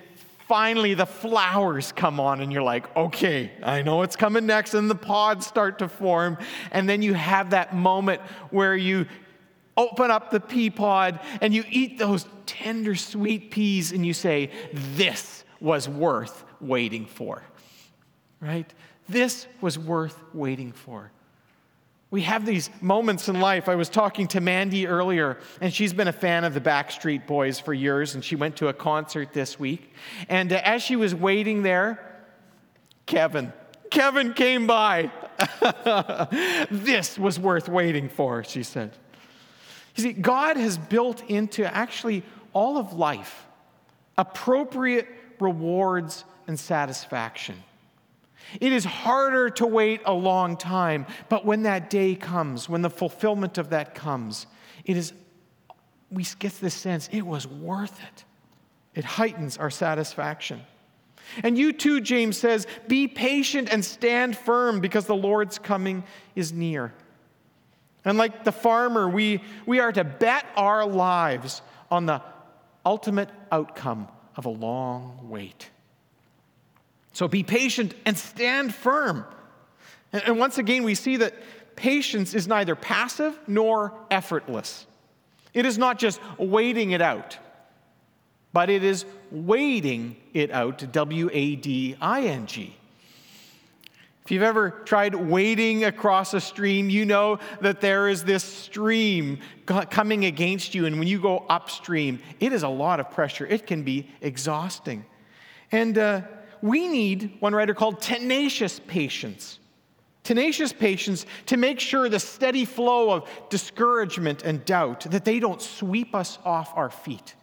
finally 0.47 0.93
the 0.93 1.07
flowers 1.07 1.91
come 1.93 2.19
on, 2.19 2.41
and 2.41 2.53
you're 2.53 2.61
like, 2.61 2.95
okay, 2.95 3.51
I 3.63 3.81
know 3.81 4.03
it's 4.03 4.15
coming 4.15 4.45
next. 4.45 4.75
And 4.75 4.87
the 4.87 4.95
pods 4.95 5.47
start 5.47 5.79
to 5.79 5.87
form. 5.87 6.37
And 6.71 6.87
then 6.87 7.01
you 7.01 7.15
have 7.15 7.49
that 7.51 7.75
moment 7.75 8.21
where 8.51 8.75
you 8.75 9.07
open 9.77 10.11
up 10.11 10.31
the 10.31 10.39
pea 10.39 10.69
pod 10.69 11.19
and 11.41 11.53
you 11.53 11.63
eat 11.69 11.97
those 11.97 12.25
tender, 12.45 12.95
sweet 12.95 13.51
peas, 13.51 13.91
and 13.91 14.05
you 14.05 14.13
say, 14.13 14.51
this 14.73 15.43
was 15.59 15.87
worth 15.87 16.43
waiting 16.59 17.05
for. 17.05 17.43
Right? 18.39 18.71
This 19.07 19.47
was 19.61 19.77
worth 19.77 20.21
waiting 20.33 20.71
for. 20.71 21.11
We 22.09 22.23
have 22.23 22.45
these 22.45 22.69
moments 22.81 23.29
in 23.29 23.39
life. 23.39 23.69
I 23.69 23.75
was 23.75 23.87
talking 23.87 24.27
to 24.29 24.41
Mandy 24.41 24.85
earlier, 24.85 25.37
and 25.61 25.73
she's 25.73 25.93
been 25.93 26.09
a 26.09 26.13
fan 26.13 26.43
of 26.43 26.53
the 26.53 26.59
Backstreet 26.59 27.25
Boys 27.25 27.57
for 27.57 27.73
years, 27.73 28.15
and 28.15 28.23
she 28.25 28.35
went 28.35 28.57
to 28.57 28.67
a 28.67 28.73
concert 28.73 29.31
this 29.31 29.57
week. 29.57 29.93
And 30.27 30.51
uh, 30.51 30.61
as 30.65 30.81
she 30.81 30.97
was 30.97 31.15
waiting 31.15 31.61
there, 31.61 32.05
Kevin, 33.05 33.53
Kevin 33.89 34.33
came 34.33 34.67
by. 34.67 35.09
this 36.69 37.17
was 37.17 37.39
worth 37.39 37.69
waiting 37.69 38.09
for, 38.09 38.43
she 38.43 38.63
said. 38.63 38.91
You 39.95 40.03
see, 40.03 40.13
God 40.13 40.57
has 40.57 40.77
built 40.77 41.29
into 41.29 41.71
actually 41.73 42.23
all 42.53 42.77
of 42.77 42.93
life 42.93 43.45
appropriate 44.17 45.07
rewards 45.39 46.23
and 46.47 46.59
satisfaction. 46.59 47.55
It 48.59 48.73
is 48.73 48.83
harder 48.83 49.49
to 49.51 49.65
wait 49.65 50.01
a 50.05 50.13
long 50.13 50.57
time, 50.57 51.05
but 51.29 51.45
when 51.45 51.63
that 51.63 51.89
day 51.89 52.15
comes, 52.15 52.67
when 52.67 52.81
the 52.81 52.89
fulfillment 52.89 53.57
of 53.57 53.69
that 53.69 53.95
comes, 53.95 54.47
it 54.85 54.97
is, 54.97 55.13
we 56.11 56.25
get 56.39 56.53
this 56.59 56.73
sense 56.73 57.09
it 57.11 57.25
was 57.25 57.47
worth 57.47 57.99
it. 58.03 58.25
It 58.93 59.05
heightens 59.05 59.57
our 59.57 59.69
satisfaction. 59.69 60.61
And 61.43 61.57
you 61.57 61.71
too, 61.71 62.01
James 62.01 62.37
says, 62.37 62.67
be 62.87 63.07
patient 63.07 63.69
and 63.71 63.85
stand 63.85 64.37
firm 64.37 64.81
because 64.81 65.05
the 65.05 65.15
Lord's 65.15 65.57
coming 65.57 66.03
is 66.35 66.51
near. 66.51 66.93
And 68.03 68.17
like 68.17 68.43
the 68.43 68.51
farmer, 68.51 69.07
we, 69.07 69.41
we 69.65 69.79
are 69.79 69.91
to 69.91 70.03
bet 70.03 70.45
our 70.55 70.85
lives 70.85 71.61
on 71.89 72.05
the 72.05 72.21
ultimate 72.85 73.29
outcome 73.51 74.07
of 74.35 74.45
a 74.45 74.49
long 74.49 75.19
wait. 75.29 75.69
So 77.13 77.27
be 77.27 77.43
patient 77.43 77.93
and 78.05 78.17
stand 78.17 78.73
firm. 78.73 79.25
And, 80.13 80.23
and 80.25 80.39
once 80.39 80.57
again, 80.57 80.83
we 80.83 80.95
see 80.95 81.17
that 81.17 81.35
patience 81.75 82.33
is 82.33 82.47
neither 82.47 82.75
passive 82.75 83.37
nor 83.47 83.93
effortless. 84.09 84.87
It 85.53 85.65
is 85.65 85.77
not 85.77 85.99
just 85.99 86.19
waiting 86.37 86.91
it 86.91 87.01
out, 87.01 87.37
but 88.53 88.69
it 88.69 88.83
is 88.83 89.05
waiting 89.31 90.15
it 90.33 90.49
out, 90.51 90.91
W 90.91 91.29
A 91.31 91.55
D 91.55 91.95
I 92.01 92.21
N 92.23 92.47
G. 92.47 92.75
If 94.23 94.29
you've 94.29 94.43
ever 94.43 94.69
tried 94.85 95.15
wading 95.15 95.83
across 95.85 96.33
a 96.33 96.41
stream, 96.41 96.89
you 96.89 97.05
know 97.05 97.39
that 97.61 97.81
there 97.81 98.07
is 98.07 98.23
this 98.23 98.43
stream 98.43 99.39
coming 99.65 100.25
against 100.25 100.75
you. 100.75 100.85
And 100.85 100.99
when 100.99 101.07
you 101.07 101.19
go 101.19 101.43
upstream, 101.49 102.19
it 102.39 102.53
is 102.53 102.63
a 102.63 102.69
lot 102.69 102.99
of 102.99 103.09
pressure. 103.09 103.47
It 103.47 103.65
can 103.65 103.83
be 103.83 104.09
exhausting. 104.21 105.05
And 105.71 105.97
uh, 105.97 106.21
we 106.61 106.87
need, 106.87 107.37
one 107.39 107.55
writer 107.55 107.73
called 107.73 107.99
tenacious 107.99 108.79
patience. 108.85 109.59
Tenacious 110.23 110.71
patience 110.71 111.25
to 111.47 111.57
make 111.57 111.79
sure 111.79 112.07
the 112.07 112.19
steady 112.19 112.63
flow 112.63 113.09
of 113.09 113.27
discouragement 113.49 114.43
and 114.43 114.63
doubt 114.65 115.01
that 115.09 115.25
they 115.25 115.39
don't 115.39 115.61
sweep 115.61 116.13
us 116.13 116.37
off 116.45 116.71
our 116.75 116.91
feet. 116.91 117.33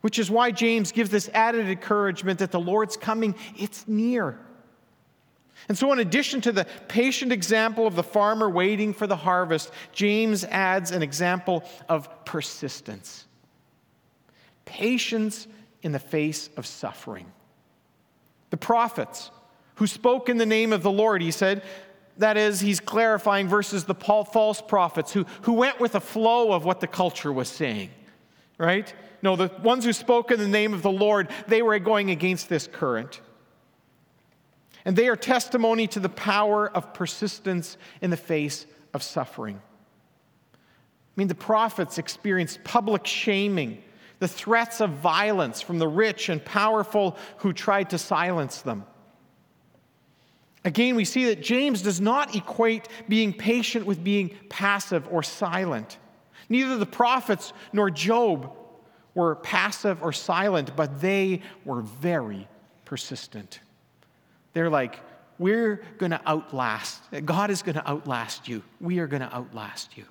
Which 0.00 0.18
is 0.18 0.28
why 0.28 0.50
James 0.50 0.90
gives 0.90 1.10
this 1.10 1.28
added 1.32 1.68
encouragement 1.68 2.40
that 2.40 2.50
the 2.50 2.58
Lord's 2.58 2.96
coming, 2.96 3.36
it's 3.56 3.86
near. 3.86 4.40
And 5.68 5.76
so, 5.76 5.92
in 5.92 5.98
addition 5.98 6.40
to 6.42 6.52
the 6.52 6.66
patient 6.88 7.32
example 7.32 7.86
of 7.86 7.94
the 7.94 8.02
farmer 8.02 8.48
waiting 8.48 8.92
for 8.92 9.06
the 9.06 9.16
harvest, 9.16 9.70
James 9.92 10.44
adds 10.44 10.90
an 10.90 11.02
example 11.02 11.64
of 11.88 12.24
persistence 12.24 13.26
patience 14.70 15.48
in 15.82 15.90
the 15.90 15.98
face 15.98 16.48
of 16.56 16.64
suffering. 16.64 17.26
The 18.50 18.56
prophets 18.56 19.30
who 19.76 19.86
spoke 19.86 20.28
in 20.28 20.36
the 20.36 20.46
name 20.46 20.72
of 20.72 20.82
the 20.82 20.90
Lord, 20.90 21.22
he 21.22 21.32
said, 21.32 21.62
that 22.18 22.36
is, 22.36 22.60
he's 22.60 22.80
clarifying 22.80 23.48
versus 23.48 23.84
the 23.84 23.94
false 23.94 24.60
prophets 24.60 25.12
who, 25.12 25.24
who 25.42 25.54
went 25.54 25.80
with 25.80 25.92
the 25.92 26.00
flow 26.00 26.52
of 26.52 26.64
what 26.64 26.80
the 26.80 26.86
culture 26.86 27.32
was 27.32 27.48
saying, 27.48 27.90
right? 28.58 28.92
No, 29.22 29.36
the 29.36 29.50
ones 29.62 29.84
who 29.84 29.92
spoke 29.92 30.30
in 30.30 30.38
the 30.38 30.48
name 30.48 30.74
of 30.74 30.82
the 30.82 30.92
Lord, 30.92 31.28
they 31.48 31.62
were 31.62 31.78
going 31.78 32.10
against 32.10 32.48
this 32.48 32.66
current. 32.66 33.20
And 34.84 34.96
they 34.96 35.08
are 35.08 35.16
testimony 35.16 35.86
to 35.88 36.00
the 36.00 36.08
power 36.08 36.68
of 36.68 36.94
persistence 36.94 37.76
in 38.00 38.10
the 38.10 38.16
face 38.16 38.66
of 38.94 39.02
suffering. 39.02 39.60
I 40.54 40.58
mean, 41.16 41.28
the 41.28 41.34
prophets 41.34 41.98
experienced 41.98 42.64
public 42.64 43.06
shaming 43.06 43.82
the 44.20 44.28
threats 44.28 44.80
of 44.80 44.90
violence 44.90 45.60
from 45.60 45.78
the 45.78 45.88
rich 45.88 46.28
and 46.28 46.44
powerful 46.44 47.16
who 47.38 47.52
tried 47.52 47.90
to 47.90 47.98
silence 47.98 48.62
them. 48.62 48.84
Again, 50.64 50.94
we 50.94 51.06
see 51.06 51.24
that 51.26 51.42
James 51.42 51.80
does 51.80 52.02
not 52.02 52.36
equate 52.36 52.86
being 53.08 53.32
patient 53.32 53.86
with 53.86 54.04
being 54.04 54.36
passive 54.50 55.08
or 55.10 55.22
silent. 55.22 55.98
Neither 56.50 56.76
the 56.76 56.86
prophets 56.86 57.54
nor 57.72 57.90
Job 57.90 58.54
were 59.14 59.36
passive 59.36 60.02
or 60.02 60.12
silent, 60.12 60.76
but 60.76 61.00
they 61.00 61.40
were 61.64 61.80
very 61.80 62.46
persistent. 62.84 63.60
They're 64.52 64.70
like, 64.70 65.00
we're 65.38 65.82
going 65.98 66.10
to 66.10 66.20
outlast. 66.26 67.02
God 67.24 67.50
is 67.50 67.62
going 67.62 67.76
to 67.76 67.88
outlast 67.88 68.48
you. 68.48 68.62
We 68.80 68.98
are 68.98 69.06
going 69.06 69.22
to 69.22 69.34
outlast 69.34 69.96
you. 69.96 70.04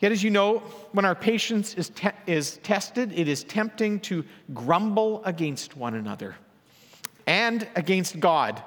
Yet, 0.00 0.10
as 0.10 0.22
you 0.22 0.30
know, 0.30 0.58
when 0.90 1.04
our 1.04 1.14
patience 1.14 1.74
is, 1.74 1.88
te- 1.88 2.08
is 2.26 2.58
tested, 2.64 3.12
it 3.12 3.28
is 3.28 3.44
tempting 3.44 4.00
to 4.00 4.24
grumble 4.52 5.22
against 5.24 5.76
one 5.76 5.94
another 5.94 6.34
and 7.26 7.68
against 7.76 8.18
God. 8.18 8.62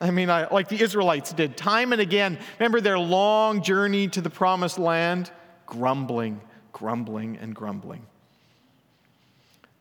I 0.00 0.10
mean, 0.10 0.28
I, 0.28 0.46
like 0.52 0.68
the 0.68 0.80
Israelites 0.80 1.32
did 1.32 1.56
time 1.56 1.92
and 1.92 2.00
again. 2.00 2.38
Remember 2.58 2.82
their 2.82 2.98
long 2.98 3.62
journey 3.62 4.08
to 4.08 4.20
the 4.20 4.28
promised 4.28 4.78
land? 4.78 5.30
Grumbling, 5.64 6.40
grumbling, 6.72 7.38
and 7.38 7.54
grumbling. 7.54 8.06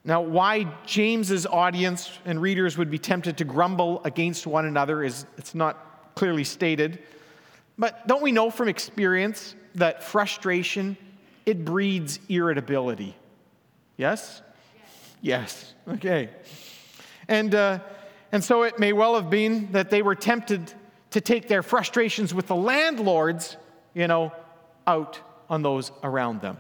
Now, 0.08 0.22
why 0.22 0.68
James's 0.86 1.48
audience 1.48 2.20
and 2.26 2.40
readers 2.40 2.78
would 2.78 2.92
be 2.92 3.00
tempted 3.00 3.38
to 3.40 3.44
grumble 3.44 4.02
against 4.06 4.46
one 4.46 4.66
another 4.66 5.04
is 5.04 5.26
it's 5.36 5.56
not 5.56 6.14
clearly 6.14 6.44
stated. 6.44 7.00
But 7.78 8.08
don't 8.08 8.22
we 8.22 8.32
know 8.32 8.52
from 8.52 8.70
experience 8.70 9.56
that 9.74 10.04
frustration 10.04 10.96
it 11.48 11.66
breeds 11.66 12.20
irritability? 12.30 13.16
Yes? 13.98 14.44
Yes. 15.22 15.74
Okay. 15.88 16.30
And 17.28 17.56
uh, 17.56 17.80
and 18.32 18.44
so 18.44 18.64
it 18.64 18.78
may 18.78 18.94
well 18.94 19.16
have 19.16 19.32
been 19.32 19.72
that 19.72 19.90
they 19.90 20.04
were 20.04 20.16
tempted 20.16 20.72
to 21.12 21.22
take 21.22 21.48
their 21.48 21.64
frustrations 21.64 22.34
with 22.34 22.46
the 22.46 22.56
landlords, 22.56 23.58
you 23.96 24.08
know, 24.08 24.32
out 24.86 25.20
on 25.50 25.64
those 25.64 25.92
around 26.04 26.42
them. 26.42 26.58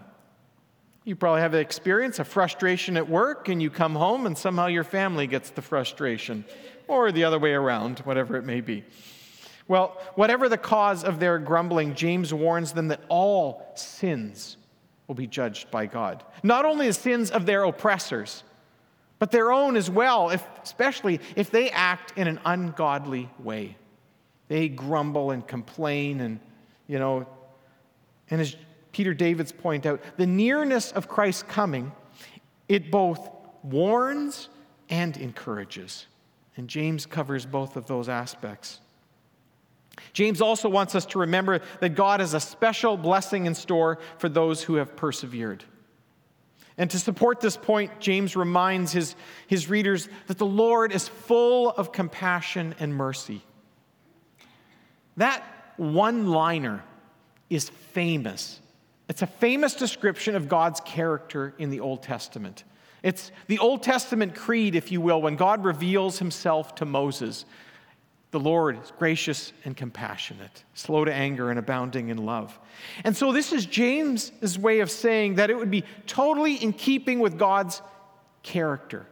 You 1.06 1.16
probably 1.16 1.42
have 1.42 1.52
the 1.52 1.60
experience 1.60 2.18
of 2.18 2.28
frustration 2.28 2.98
at 2.98 3.08
work, 3.08 3.48
and 3.48 3.62
you 3.62 3.70
come 3.70 3.94
home, 3.94 4.26
and 4.26 4.36
somehow 4.36 4.66
your 4.66 4.84
family 4.84 5.28
gets 5.28 5.52
the 5.52 5.62
frustration, 5.62 6.44
or 6.88 7.12
the 7.12 7.24
other 7.24 7.38
way 7.38 7.54
around, 7.54 8.00
whatever 8.00 8.38
it 8.38 8.44
may 8.44 8.60
be. 8.60 8.84
Well, 9.68 10.02
whatever 10.16 10.50
the 10.50 10.58
cause 10.58 11.04
of 11.04 11.20
their 11.20 11.38
grumbling, 11.38 11.94
James 11.94 12.34
warns 12.34 12.74
them 12.74 12.88
that 12.88 13.02
all 13.08 13.72
sins 13.76 14.58
will 15.08 15.14
be 15.14 15.28
judged 15.28 15.70
by 15.70 15.86
God. 15.86 16.24
Not 16.42 16.66
only 16.66 16.88
the 16.88 16.94
sins 16.94 17.30
of 17.30 17.46
their 17.46 17.64
oppressors, 17.64 18.44
but 19.20 19.30
their 19.30 19.52
own 19.52 19.78
as 19.78 19.92
well, 19.92 20.32
if, 20.32 20.44
especially 20.64 21.20
if 21.36 21.52
they 21.52 21.70
act 21.70 22.14
in 22.18 22.28
an 22.28 22.40
ungodly 22.46 23.30
way. 23.38 23.78
They 24.48 24.70
grumble 24.70 25.30
and 25.30 25.48
complain, 25.48 26.20
and, 26.20 26.40
you 26.88 26.98
know, 26.98 27.28
and 28.32 28.42
as 28.42 28.56
Peter 28.96 29.14
Davids 29.14 29.52
point 29.52 29.86
out, 29.86 30.00
the 30.16 30.26
nearness 30.26 30.94
of 30.94 31.10
Christ's 31.10 31.44
coming, 31.44 31.92
it 32.70 32.90
both 32.90 33.30
warns 33.62 34.48
and 34.90 35.18
encourages. 35.18 36.08
And 36.56 36.70
James 36.70 37.06
covers 37.06 37.46
both 37.46 37.76
of 37.76 37.88
those 37.88 38.08
aspects. 38.08 38.80
James 40.14 40.40
also 40.40 40.70
wants 40.70 40.96
us 40.96 41.06
to 41.08 41.20
remember 41.20 41.60
that 41.82 41.90
God 41.90 42.22
has 42.22 42.34
a 42.34 42.40
special 42.40 42.96
blessing 42.96 43.48
in 43.48 43.54
store 43.54 44.00
for 44.18 44.30
those 44.30 44.64
who 44.64 44.76
have 44.76 44.96
persevered. 44.96 45.66
And 46.78 46.90
to 46.90 46.98
support 46.98 47.42
this 47.42 47.58
point, 47.58 48.00
James 48.00 48.38
reminds 48.38 48.94
his, 48.94 49.18
his 49.48 49.70
readers 49.70 50.08
that 50.28 50.38
the 50.38 50.46
Lord 50.46 50.94
is 50.94 51.06
full 51.06 51.72
of 51.72 51.92
compassion 51.92 52.74
and 52.80 52.96
mercy. 52.96 53.42
That 55.18 55.44
one 55.76 56.28
liner 56.28 56.82
is 57.50 57.68
famous 57.68 58.62
it's 59.08 59.22
a 59.22 59.28
famous 59.28 59.76
description 59.76 60.36
of 60.36 60.50
God's 60.50 60.80
character 60.82 61.54
in 61.58 61.70
the 61.70 61.80
Old 61.80 62.02
Testament. 62.02 62.64
It's 63.04 63.32
the 63.48 63.60
Old 63.60 63.84
Testament 63.84 64.34
creed, 64.34 64.76
if 64.76 64.92
you 64.92 65.00
will, 65.00 65.22
when 65.22 65.36
God 65.36 65.64
reveals 65.64 66.18
himself 66.18 66.76
to 66.76 66.86
Moses. 66.86 67.46
The 68.32 68.40
Lord 68.40 68.82
is 68.84 68.92
gracious 68.98 69.54
and 69.64 69.78
compassionate, 69.78 70.64
slow 70.74 71.06
to 71.06 71.14
anger 71.14 71.52
and 71.52 71.60
abounding 71.60 72.10
in 72.10 72.18
love. 72.18 72.60
And 73.04 73.16
so, 73.16 73.32
this 73.32 73.54
is 73.54 73.68
James's 73.68 74.58
way 74.58 74.80
of 74.80 74.90
saying 74.90 75.36
that 75.36 75.50
it 75.50 75.58
would 75.58 75.72
be 75.72 75.84
totally 76.08 76.56
in 76.56 76.74
keeping 76.74 77.20
with 77.20 77.38
God's 77.38 77.82
character 78.42 79.06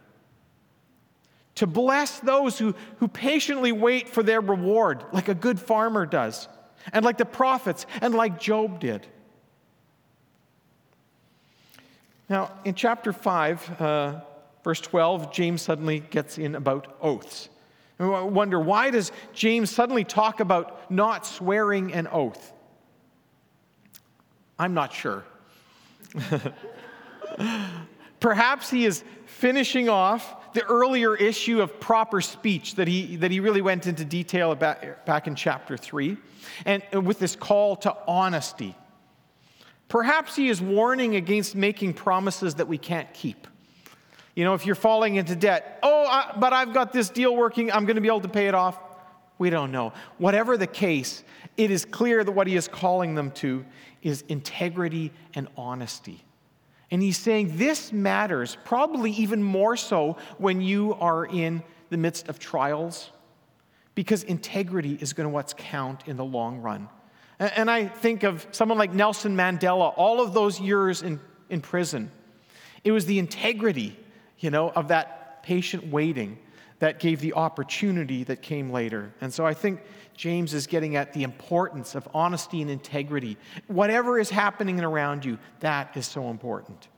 to 1.54 1.66
bless 1.66 2.18
those 2.20 2.58
who, 2.58 2.74
who 2.96 3.08
patiently 3.08 3.72
wait 3.72 4.08
for 4.08 4.22
their 4.22 4.40
reward, 4.40 5.04
like 5.12 5.28
a 5.28 5.34
good 5.34 5.60
farmer 5.60 6.04
does, 6.04 6.48
and 6.92 7.04
like 7.04 7.18
the 7.18 7.24
prophets, 7.24 7.86
and 8.00 8.14
like 8.14 8.40
Job 8.40 8.80
did. 8.80 9.06
Now, 12.28 12.52
in 12.64 12.74
chapter 12.74 13.12
5, 13.12 13.80
uh, 13.80 14.20
verse 14.62 14.80
12, 14.80 15.32
James 15.32 15.60
suddenly 15.62 16.00
gets 16.00 16.38
in 16.38 16.54
about 16.54 16.96
oaths. 17.00 17.50
And 17.98 18.10
I 18.10 18.22
wonder, 18.22 18.58
why 18.58 18.90
does 18.90 19.12
James 19.32 19.70
suddenly 19.70 20.04
talk 20.04 20.40
about 20.40 20.90
not 20.90 21.26
swearing 21.26 21.92
an 21.92 22.08
oath? 22.08 22.52
I'm 24.58 24.74
not 24.74 24.92
sure. 24.92 25.24
Perhaps 28.20 28.70
he 28.70 28.86
is 28.86 29.04
finishing 29.26 29.88
off 29.88 30.52
the 30.54 30.64
earlier 30.64 31.14
issue 31.14 31.60
of 31.60 31.78
proper 31.80 32.20
speech 32.20 32.76
that 32.76 32.88
he, 32.88 33.16
that 33.16 33.30
he 33.30 33.40
really 33.40 33.60
went 33.60 33.86
into 33.86 34.04
detail 34.04 34.52
about 34.52 35.04
back 35.04 35.26
in 35.26 35.34
chapter 35.34 35.76
3, 35.76 36.16
and 36.64 36.82
with 36.92 37.18
this 37.18 37.36
call 37.36 37.76
to 37.76 37.94
honesty. 38.06 38.74
Perhaps 39.88 40.34
he 40.36 40.48
is 40.48 40.60
warning 40.60 41.16
against 41.16 41.54
making 41.54 41.94
promises 41.94 42.54
that 42.56 42.66
we 42.66 42.78
can't 42.78 43.12
keep. 43.14 43.46
You 44.34 44.44
know, 44.44 44.54
if 44.54 44.66
you're 44.66 44.74
falling 44.74 45.16
into 45.16 45.36
debt, 45.36 45.78
oh, 45.82 46.06
I, 46.06 46.34
but 46.36 46.52
I've 46.52 46.72
got 46.72 46.92
this 46.92 47.08
deal 47.08 47.36
working, 47.36 47.70
I'm 47.70 47.84
going 47.84 47.96
to 47.96 48.00
be 48.00 48.08
able 48.08 48.22
to 48.22 48.28
pay 48.28 48.48
it 48.48 48.54
off. 48.54 48.78
We 49.38 49.50
don't 49.50 49.70
know. 49.70 49.92
Whatever 50.18 50.56
the 50.56 50.66
case, 50.66 51.22
it 51.56 51.70
is 51.70 51.84
clear 51.84 52.24
that 52.24 52.32
what 52.32 52.46
he 52.46 52.56
is 52.56 52.66
calling 52.66 53.14
them 53.14 53.30
to 53.32 53.64
is 54.02 54.24
integrity 54.28 55.12
and 55.34 55.48
honesty. 55.56 56.24
And 56.90 57.02
he's 57.02 57.18
saying 57.18 57.56
this 57.56 57.92
matters 57.92 58.56
probably 58.64 59.10
even 59.12 59.42
more 59.42 59.76
so 59.76 60.16
when 60.38 60.60
you 60.60 60.94
are 60.94 61.26
in 61.26 61.62
the 61.90 61.96
midst 61.96 62.28
of 62.28 62.38
trials, 62.38 63.10
because 63.94 64.24
integrity 64.24 64.98
is 65.00 65.12
going 65.12 65.28
to 65.28 65.30
what's 65.30 65.54
count 65.56 66.02
in 66.06 66.16
the 66.16 66.24
long 66.24 66.58
run. 66.60 66.88
And 67.38 67.70
I 67.70 67.86
think 67.86 68.22
of 68.22 68.46
someone 68.52 68.78
like 68.78 68.92
Nelson 68.92 69.36
Mandela, 69.36 69.92
all 69.96 70.20
of 70.20 70.34
those 70.34 70.60
years 70.60 71.02
in, 71.02 71.20
in 71.48 71.60
prison. 71.60 72.10
It 72.84 72.92
was 72.92 73.06
the 73.06 73.18
integrity, 73.18 73.98
you 74.38 74.50
know, 74.50 74.70
of 74.70 74.88
that 74.88 75.42
patient 75.42 75.88
waiting 75.88 76.38
that 76.78 77.00
gave 77.00 77.20
the 77.20 77.32
opportunity 77.34 78.24
that 78.24 78.42
came 78.42 78.70
later. 78.70 79.12
And 79.20 79.32
so 79.32 79.46
I 79.46 79.54
think 79.54 79.80
James 80.14 80.54
is 80.54 80.66
getting 80.66 80.96
at 80.96 81.12
the 81.12 81.22
importance 81.22 81.94
of 81.94 82.08
honesty 82.14 82.62
and 82.62 82.70
integrity. 82.70 83.36
Whatever 83.66 84.18
is 84.18 84.30
happening 84.30 84.80
around 84.80 85.24
you, 85.24 85.38
that 85.60 85.96
is 85.96 86.06
so 86.06 86.30
important. 86.30 86.88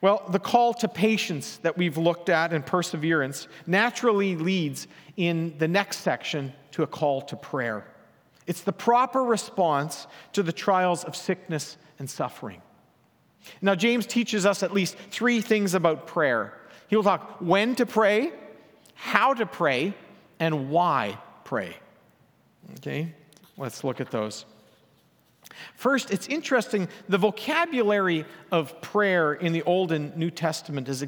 Well, 0.00 0.24
the 0.30 0.40
call 0.40 0.74
to 0.74 0.88
patience 0.88 1.58
that 1.58 1.78
we've 1.78 1.96
looked 1.96 2.28
at 2.28 2.52
and 2.52 2.66
perseverance 2.66 3.46
naturally 3.66 4.34
leads 4.34 4.88
in 5.16 5.56
the 5.58 5.68
next 5.68 5.98
section 5.98 6.52
to 6.72 6.82
a 6.82 6.86
call 6.86 7.22
to 7.22 7.36
prayer. 7.36 7.86
It's 8.46 8.62
the 8.62 8.72
proper 8.72 9.22
response 9.22 10.06
to 10.32 10.42
the 10.42 10.52
trials 10.52 11.04
of 11.04 11.16
sickness 11.16 11.76
and 11.98 12.08
suffering. 12.08 12.60
Now, 13.60 13.74
James 13.74 14.06
teaches 14.06 14.46
us 14.46 14.62
at 14.62 14.72
least 14.72 14.96
three 15.10 15.40
things 15.40 15.74
about 15.74 16.06
prayer. 16.06 16.52
He 16.88 16.96
will 16.96 17.02
talk 17.02 17.40
when 17.40 17.74
to 17.76 17.86
pray, 17.86 18.32
how 18.94 19.34
to 19.34 19.46
pray, 19.46 19.94
and 20.38 20.70
why 20.70 21.18
pray. 21.44 21.76
Okay, 22.78 23.14
let's 23.56 23.84
look 23.84 24.00
at 24.00 24.10
those. 24.10 24.44
First, 25.76 26.10
it's 26.10 26.28
interesting 26.28 26.88
the 27.08 27.18
vocabulary 27.18 28.24
of 28.50 28.80
prayer 28.80 29.34
in 29.34 29.52
the 29.52 29.62
Old 29.62 29.92
and 29.92 30.16
New 30.16 30.30
Testament 30.30 30.88
is 30.88 31.02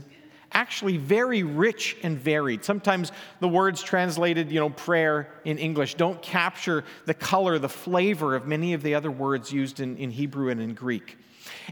actually 0.55 0.97
very 0.97 1.43
rich 1.43 1.97
and 2.03 2.19
varied. 2.19 2.65
Sometimes 2.65 3.13
the 3.41 3.49
words 3.49 3.83
translated, 3.83 4.51
you 4.51 4.61
know, 4.61 4.71
prayer 4.71 5.29
in 5.45 5.59
English 5.59 5.97
don't 5.97 6.23
capture 6.23 6.85
the 7.05 7.15
color, 7.15 7.59
the 7.59 7.69
flavor 7.69 8.35
of 8.35 8.47
many 8.47 8.73
of 8.73 8.83
the 8.83 8.95
other 8.95 9.11
words 9.11 9.53
used 9.53 9.81
in, 9.81 9.97
in 9.97 10.11
Hebrew 10.11 10.49
and 10.51 10.61
in 10.61 10.75
Greek. 10.75 11.19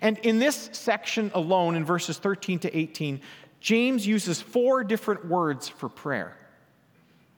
And 0.01 0.19
in 0.19 0.39
this 0.39 0.71
section 0.73 1.31
alone, 1.35 1.77
in 1.77 1.85
verses 1.85 2.19
13 2.19 2.59
to 2.61 2.77
18, 2.77 3.21
James 3.61 4.07
uses 4.07 4.41
four 4.41 4.83
different 4.83 5.27
words 5.27 5.69
for 5.69 5.89
prayer. 5.89 6.37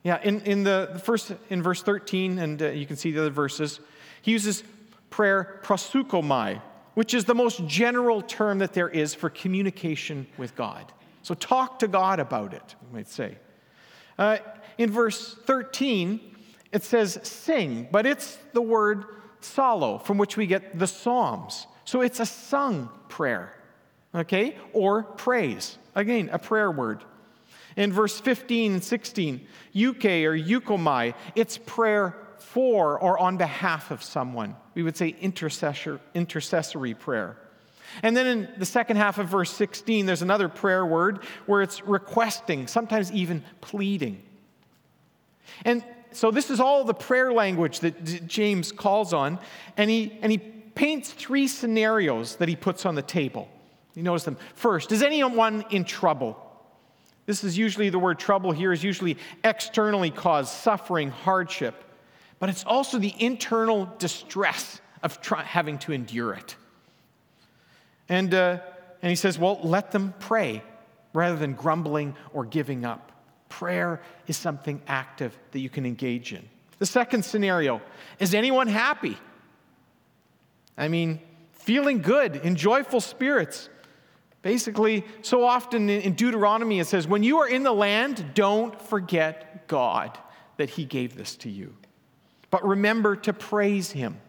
Yeah, 0.03 0.21
in, 0.23 0.41
in 0.43 0.65
the, 0.65 0.91
the 0.93 0.99
first, 0.99 1.33
in 1.51 1.63
verse 1.63 1.83
13, 1.83 2.39
and 2.39 2.63
uh, 2.63 2.69
you 2.69 2.87
can 2.87 2.97
see 2.97 3.13
the 3.13 3.21
other 3.21 3.31
verses, 3.31 3.81
he 4.23 4.33
uses 4.33 4.63
prayer 5.11 5.61
proseuchomai, 5.63 6.61
which 6.95 7.15
is 7.15 7.25
the 7.25 7.35
most 7.35 7.67
general 7.67 8.21
term 8.23 8.59
that 8.59 8.73
there 8.73 8.89
is 8.89 9.15
for 9.15 9.31
communication 9.31 10.27
with 10.37 10.55
God. 10.55 10.93
So 11.25 11.35
talk 11.35 11.79
to 11.79 11.89
God 11.89 12.21
about 12.21 12.53
it, 12.53 12.75
we 12.83 12.99
might 12.99 13.09
say. 13.09 13.39
Uh, 14.19 14.37
in 14.77 14.91
verse 14.91 15.35
13, 15.47 16.21
it 16.71 16.83
says 16.83 17.19
sing, 17.23 17.89
but 17.91 18.05
it's 18.05 18.37
the 18.53 18.61
word 18.61 19.07
psallo, 19.41 20.05
from 20.05 20.19
which 20.19 20.37
we 20.37 20.47
get 20.47 20.79
the 20.79 20.87
Psalms. 20.87 21.67
So 21.87 22.03
it's 22.03 22.21
a 22.21 22.27
sung 22.27 22.91
prayer, 23.09 23.55
okay? 24.15 24.59
Or 24.75 25.03
praise. 25.03 25.79
Again, 25.95 26.29
a 26.31 26.39
prayer 26.39 26.71
word. 26.71 27.03
In 27.75 27.91
verse 27.91 28.21
15 28.21 28.73
and 28.75 28.85
16, 28.85 29.47
euche 29.73 30.05
or 30.05 30.37
euchomai, 30.37 31.15
it's 31.35 31.57
prayer 31.57 32.17
for 32.37 32.99
or 32.99 33.19
on 33.19 33.39
behalf 33.39 33.91
of 33.91 34.03
someone. 34.03 34.57
We 34.75 34.83
would 34.83 34.97
say 34.99 35.17
intercessor, 35.21 36.01
intercessory 36.13 36.93
prayer. 36.93 37.39
And 38.03 38.17
then 38.17 38.27
in 38.27 38.49
the 38.59 38.67
second 38.67 38.97
half 38.97 39.19
of 39.19 39.29
verse 39.29 39.51
16, 39.53 40.07
there's 40.07 40.23
another 40.23 40.49
prayer 40.49 40.85
word 40.85 41.25
where 41.47 41.63
it's 41.63 41.83
requesting, 41.85 42.67
sometimes 42.67 43.13
even 43.13 43.45
pleading. 43.61 44.23
And 45.65 45.85
so 46.11 46.31
this 46.31 46.51
is 46.51 46.61
all 46.61 46.85
the 46.85 46.95
prayer 46.95 47.33
language 47.33 47.81
that 47.81 48.27
James 48.27 48.73
calls 48.73 49.13
on, 49.13 49.39
and 49.77 49.91
he, 49.91 50.19
and 50.23 50.31
he 50.31 50.39
paints 50.39 51.13
three 51.13 51.47
scenarios 51.47 52.37
that 52.37 52.49
he 52.49 52.57
puts 52.57 52.87
on 52.87 52.95
the 52.95 53.03
table. 53.03 53.49
You 53.95 54.03
notice 54.03 54.25
them. 54.25 54.37
First, 54.55 54.93
is 54.93 55.03
anyone 55.03 55.65
in 55.71 55.85
trouble? 55.85 56.41
This 57.27 57.45
is 57.45 57.57
usually 57.57 57.91
the 57.91 57.99
word 57.99 58.19
trouble 58.19 58.53
here 58.53 58.73
is 58.73 58.85
usually 58.85 59.17
externally 59.45 60.11
caused 60.11 60.51
suffering, 60.51 61.11
hardship, 61.11 61.85
but 62.39 62.49
it's 62.49 62.65
also 62.65 62.99
the 62.99 63.15
internal 63.19 63.89
distress 63.99 64.81
of 65.03 65.21
try, 65.21 65.43
having 65.43 65.79
to 65.79 65.93
endure 65.93 66.35
it. 66.35 66.57
And, 68.09 68.35
uh, 68.35 68.59
and 69.03 69.11
he 69.11 69.17
says, 69.17 69.39
well, 69.39 69.61
let 69.63 69.91
them 69.91 70.15
pray 70.19 70.63
rather 71.13 71.37
than 71.37 71.55
grumbling 71.55 72.17
or 72.33 72.45
giving 72.45 72.85
up. 72.85 73.13
Prayer 73.49 74.03
is 74.27 74.37
something 74.37 74.83
active 74.87 75.37
that 75.53 75.61
you 75.61 75.71
can 75.71 75.87
engage 75.87 76.33
in. 76.33 76.49
The 76.79 76.87
second 76.87 77.25
scenario 77.25 77.81
is 78.19 78.35
anyone 78.35 78.67
happy? 78.67 79.17
I 80.77 80.89
mean, 80.89 81.21
feeling 81.53 82.03
good, 82.03 82.37
in 82.37 82.57
joyful 82.57 83.01
spirits. 83.01 83.69
Basically, 84.43 85.05
so 85.23 85.45
often 85.45 85.89
in 85.89 86.15
Deuteronomy 86.15 86.81
it 86.81 86.87
says, 86.87 87.07
when 87.07 87.23
you 87.23 87.39
are 87.39 87.49
in 87.49 87.63
the 87.63 87.73
land, 87.73 88.35
don't 88.35 88.79
forget 88.83 89.67
God 89.69 90.19
that 90.57 90.69
He 90.69 90.85
gave 90.85 91.17
this 91.17 91.37
to 91.37 91.49
you. 91.49 91.75
But 92.51 92.67
remember 92.67 93.17
to 93.17 93.33
praise 93.33 93.91
Him, 93.91 94.21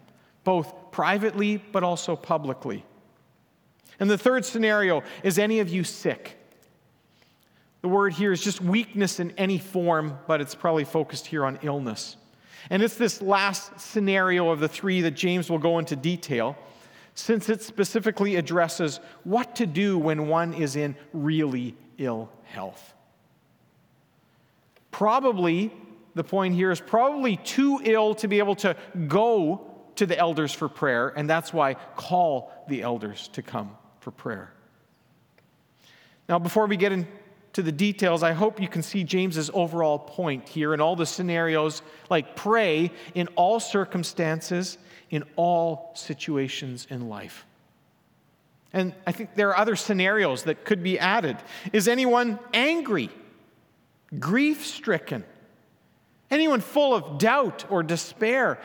both 0.43 0.91
privately 0.91 1.57
but 1.57 1.83
also 1.83 2.15
publicly. 2.15 2.85
And 3.99 4.09
the 4.09 4.17
third 4.17 4.45
scenario 4.45 5.03
is 5.23 5.39
any 5.39 5.59
of 5.59 5.69
you 5.69 5.83
sick? 5.83 6.37
The 7.85 7.89
word 7.89 8.13
here 8.13 8.31
is 8.31 8.41
just 8.41 8.61
weakness 8.61 9.19
in 9.19 9.31
any 9.37 9.59
form, 9.59 10.17
but 10.25 10.41
it's 10.41 10.55
probably 10.55 10.85
focused 10.85 11.27
here 11.27 11.45
on 11.45 11.59
illness. 11.61 12.17
And 12.71 12.81
it's 12.81 12.95
this 12.95 13.21
last 13.21 13.79
scenario 13.79 14.49
of 14.49 14.59
the 14.59 14.67
three 14.67 15.01
that 15.01 15.11
James 15.11 15.51
will 15.51 15.59
go 15.59 15.77
into 15.77 15.95
detail, 15.95 16.57
since 17.13 17.47
it 17.47 17.61
specifically 17.61 18.37
addresses 18.37 18.99
what 19.23 19.55
to 19.57 19.67
do 19.67 19.99
when 19.99 20.27
one 20.27 20.55
is 20.55 20.75
in 20.75 20.95
really 21.13 21.75
ill 21.99 22.31
health. 22.45 22.95
Probably, 24.89 25.71
the 26.15 26.23
point 26.23 26.55
here 26.55 26.71
is 26.71 26.81
probably 26.81 27.37
too 27.37 27.79
ill 27.83 28.15
to 28.15 28.27
be 28.27 28.39
able 28.39 28.55
to 28.55 28.75
go 29.07 29.69
to 29.97 30.07
the 30.07 30.17
elders 30.17 30.53
for 30.53 30.67
prayer, 30.67 31.09
and 31.09 31.29
that's 31.29 31.53
why 31.53 31.75
call 31.95 32.51
the 32.67 32.81
elders 32.81 33.27
to 33.33 33.43
come 33.43 33.77
for 34.05 34.11
prayer. 34.11 34.51
Now, 36.29 36.37
before 36.37 36.67
we 36.67 36.77
get 36.77 36.91
into 36.91 37.63
the 37.63 37.71
details, 37.71 38.21
I 38.21 38.33
hope 38.33 38.61
you 38.61 38.67
can 38.67 38.83
see 38.83 39.03
James's 39.03 39.49
overall 39.51 39.97
point 39.97 40.47
here 40.47 40.75
in 40.75 40.79
all 40.79 40.95
the 40.95 41.07
scenarios 41.07 41.81
like 42.07 42.35
pray 42.35 42.91
in 43.15 43.27
all 43.29 43.59
circumstances, 43.59 44.77
in 45.09 45.23
all 45.37 45.91
situations 45.95 46.85
in 46.91 47.09
life. 47.09 47.47
And 48.73 48.93
I 49.07 49.11
think 49.11 49.33
there 49.33 49.49
are 49.49 49.57
other 49.57 49.75
scenarios 49.75 50.43
that 50.43 50.65
could 50.65 50.83
be 50.83 50.99
added. 50.99 51.37
Is 51.73 51.87
anyone 51.87 52.37
angry, 52.53 53.09
grief 54.19 54.67
stricken? 54.67 55.23
Anyone 56.29 56.61
full 56.61 56.93
of 56.93 57.17
doubt 57.17 57.65
or 57.71 57.81
despair? 57.81 58.59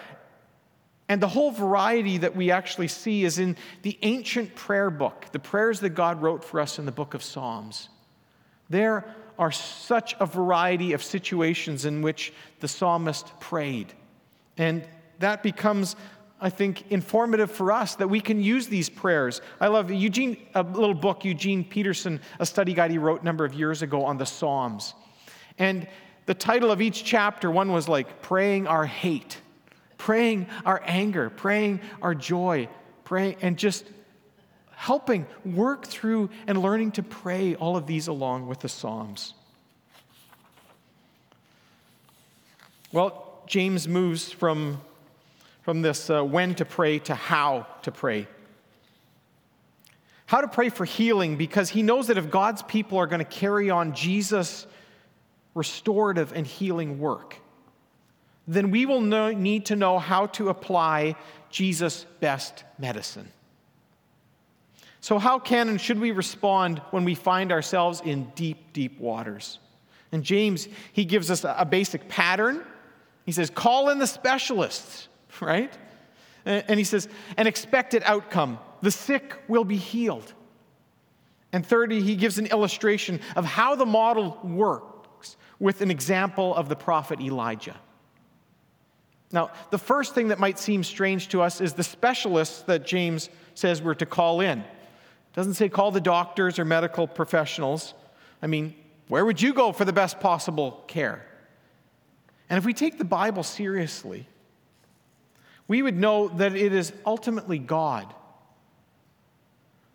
And 1.10 1.20
the 1.20 1.26
whole 1.26 1.50
variety 1.50 2.18
that 2.18 2.36
we 2.36 2.52
actually 2.52 2.86
see 2.86 3.24
is 3.24 3.40
in 3.40 3.56
the 3.82 3.98
ancient 4.02 4.54
prayer 4.54 4.90
book, 4.90 5.26
the 5.32 5.40
prayers 5.40 5.80
that 5.80 5.90
God 5.90 6.22
wrote 6.22 6.44
for 6.44 6.60
us 6.60 6.78
in 6.78 6.86
the 6.86 6.92
book 6.92 7.14
of 7.14 7.22
Psalms. 7.24 7.88
There 8.68 9.12
are 9.36 9.50
such 9.50 10.14
a 10.20 10.26
variety 10.26 10.92
of 10.92 11.02
situations 11.02 11.84
in 11.84 12.00
which 12.00 12.32
the 12.60 12.68
psalmist 12.68 13.40
prayed. 13.40 13.92
And 14.56 14.84
that 15.18 15.42
becomes, 15.42 15.96
I 16.40 16.48
think, 16.48 16.92
informative 16.92 17.50
for 17.50 17.72
us 17.72 17.96
that 17.96 18.06
we 18.06 18.20
can 18.20 18.40
use 18.40 18.68
these 18.68 18.88
prayers. 18.88 19.40
I 19.60 19.66
love 19.66 19.90
Eugene, 19.90 20.36
a 20.54 20.62
little 20.62 20.94
book, 20.94 21.24
Eugene 21.24 21.64
Peterson, 21.64 22.20
a 22.38 22.46
study 22.46 22.72
guide 22.72 22.92
he 22.92 22.98
wrote 22.98 23.22
a 23.22 23.24
number 23.24 23.44
of 23.44 23.52
years 23.52 23.82
ago 23.82 24.04
on 24.04 24.16
the 24.16 24.26
Psalms. 24.26 24.94
And 25.58 25.88
the 26.26 26.34
title 26.34 26.70
of 26.70 26.80
each 26.80 27.02
chapter, 27.02 27.50
one 27.50 27.72
was 27.72 27.88
like 27.88 28.22
praying 28.22 28.68
our 28.68 28.86
hate, 28.86 29.38
praying 30.00 30.46
our 30.64 30.80
anger, 30.86 31.28
praying 31.28 31.78
our 32.00 32.14
joy, 32.14 32.68
praying, 33.04 33.36
and 33.42 33.58
just 33.58 33.84
helping 34.70 35.26
work 35.44 35.84
through 35.86 36.30
and 36.46 36.62
learning 36.62 36.90
to 36.90 37.02
pray 37.02 37.54
all 37.54 37.76
of 37.76 37.86
these 37.86 38.08
along 38.08 38.46
with 38.46 38.60
the 38.60 38.68
Psalms. 38.68 39.34
Well, 42.92 43.42
James 43.46 43.86
moves 43.86 44.32
from, 44.32 44.80
from 45.62 45.82
this 45.82 46.08
uh, 46.08 46.24
when 46.24 46.54
to 46.54 46.64
pray 46.64 46.98
to 47.00 47.14
how 47.14 47.66
to 47.82 47.92
pray. 47.92 48.26
How 50.24 50.40
to 50.40 50.48
pray 50.48 50.70
for 50.70 50.86
healing 50.86 51.36
because 51.36 51.68
he 51.68 51.82
knows 51.82 52.06
that 52.06 52.16
if 52.16 52.30
God's 52.30 52.62
people 52.62 52.96
are 52.96 53.06
going 53.06 53.18
to 53.18 53.24
carry 53.26 53.68
on 53.68 53.92
Jesus' 53.94 54.66
restorative 55.54 56.32
and 56.32 56.46
healing 56.46 56.98
work, 56.98 57.36
then 58.50 58.72
we 58.72 58.84
will 58.84 59.00
know, 59.00 59.30
need 59.30 59.66
to 59.66 59.76
know 59.76 60.00
how 60.00 60.26
to 60.26 60.48
apply 60.48 61.14
Jesus' 61.50 62.04
best 62.18 62.64
medicine. 62.78 63.30
So, 65.00 65.18
how 65.18 65.38
can 65.38 65.68
and 65.68 65.80
should 65.80 66.00
we 66.00 66.10
respond 66.10 66.80
when 66.90 67.04
we 67.04 67.14
find 67.14 67.52
ourselves 67.52 68.02
in 68.04 68.24
deep, 68.34 68.72
deep 68.72 68.98
waters? 68.98 69.60
And 70.10 70.24
James, 70.24 70.66
he 70.92 71.04
gives 71.04 71.30
us 71.30 71.44
a 71.44 71.64
basic 71.64 72.08
pattern. 72.08 72.64
He 73.24 73.30
says, 73.30 73.50
call 73.50 73.90
in 73.90 74.00
the 74.00 74.06
specialists, 74.06 75.08
right? 75.40 75.72
And 76.44 76.76
he 76.76 76.84
says, 76.84 77.08
an 77.36 77.46
expected 77.46 78.02
outcome 78.04 78.58
the 78.82 78.90
sick 78.90 79.36
will 79.46 79.64
be 79.64 79.76
healed. 79.76 80.32
And 81.52 81.64
thirdly, 81.64 82.00
he 82.00 82.16
gives 82.16 82.38
an 82.38 82.46
illustration 82.46 83.20
of 83.36 83.44
how 83.44 83.76
the 83.76 83.86
model 83.86 84.40
works 84.42 85.36
with 85.58 85.82
an 85.82 85.90
example 85.90 86.54
of 86.54 86.68
the 86.68 86.76
prophet 86.76 87.20
Elijah. 87.20 87.78
Now, 89.32 89.50
the 89.70 89.78
first 89.78 90.14
thing 90.14 90.28
that 90.28 90.38
might 90.38 90.58
seem 90.58 90.82
strange 90.82 91.28
to 91.28 91.42
us 91.42 91.60
is 91.60 91.72
the 91.72 91.84
specialists 91.84 92.62
that 92.62 92.84
James 92.84 93.28
says 93.54 93.80
we're 93.80 93.94
to 93.94 94.06
call 94.06 94.40
in. 94.40 94.58
It 94.60 95.34
doesn't 95.34 95.54
say 95.54 95.68
call 95.68 95.92
the 95.92 96.00
doctors 96.00 96.58
or 96.58 96.64
medical 96.64 97.06
professionals. 97.06 97.94
I 98.42 98.48
mean, 98.48 98.74
where 99.08 99.24
would 99.24 99.40
you 99.40 99.54
go 99.54 99.72
for 99.72 99.84
the 99.84 99.92
best 99.92 100.18
possible 100.18 100.82
care? 100.88 101.24
And 102.48 102.58
if 102.58 102.64
we 102.64 102.74
take 102.74 102.98
the 102.98 103.04
Bible 103.04 103.44
seriously, 103.44 104.26
we 105.68 105.82
would 105.82 105.96
know 105.96 106.28
that 106.28 106.56
it 106.56 106.72
is 106.72 106.92
ultimately 107.06 107.60
God 107.60 108.12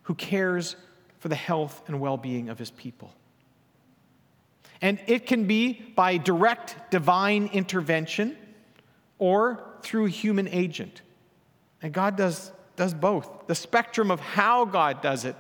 who 0.04 0.16
cares 0.16 0.78
for 1.20 1.28
the 1.28 1.36
health 1.36 1.84
and 1.88 2.00
well 2.00 2.16
being 2.16 2.48
of 2.48 2.58
his 2.58 2.72
people. 2.72 3.14
And 4.82 5.00
it 5.08 5.26
can 5.26 5.48
be 5.48 5.74
by 5.74 6.18
direct 6.18 6.92
divine 6.92 7.50
intervention 7.52 8.38
or 9.18 9.64
through 9.82 10.06
human 10.06 10.48
agent. 10.48 11.02
And 11.82 11.94
God 11.94 12.16
does 12.16 12.52
does 12.76 12.94
both. 12.94 13.48
The 13.48 13.56
spectrum 13.56 14.12
of 14.12 14.20
how 14.20 14.66
God 14.66 15.02
does 15.02 15.26
it 15.26 15.36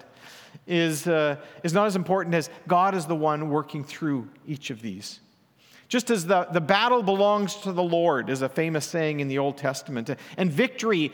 is, 0.67 1.07
uh, 1.07 1.37
is 1.63 1.73
not 1.73 1.87
as 1.87 1.95
important 1.95 2.35
as 2.35 2.49
God 2.67 2.95
is 2.95 3.05
the 3.05 3.15
one 3.15 3.49
working 3.49 3.83
through 3.83 4.29
each 4.47 4.69
of 4.69 4.81
these. 4.81 5.19
Just 5.87 6.09
as 6.09 6.25
the, 6.25 6.45
the 6.45 6.61
battle 6.61 7.03
belongs 7.03 7.55
to 7.57 7.71
the 7.71 7.83
Lord, 7.83 8.29
is 8.29 8.41
a 8.41 8.49
famous 8.49 8.85
saying 8.85 9.19
in 9.19 9.27
the 9.27 9.37
Old 9.37 9.57
Testament, 9.57 10.09
and 10.37 10.51
victory 10.51 11.11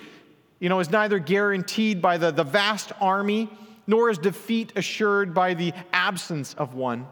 you 0.60 0.70
know, 0.70 0.80
is 0.80 0.92
neither 0.92 1.20
guaranteed 1.20 2.02
by 2.02 2.18
the, 2.18 2.32
the 2.32 2.44
vast 2.44 2.92
army, 3.02 3.50
nor 3.88 4.10
is 4.10 4.18
defeat 4.18 4.72
assured 4.76 5.34
by 5.34 5.56
the 5.56 5.74
absence 5.92 6.54
of 6.54 6.76
one. 6.76 7.08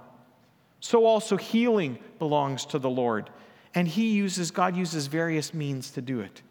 So 0.80 1.06
also 1.06 1.36
healing 1.36 1.98
belongs 2.20 2.66
to 2.68 2.80
the 2.80 2.90
Lord. 2.90 3.30
And 3.76 3.88
he 3.88 4.12
uses, 4.12 4.52
God 4.52 4.76
uses 4.76 5.08
various 5.08 5.54
means 5.54 5.92
to 5.92 6.02
do 6.02 6.22
it. 6.22 6.42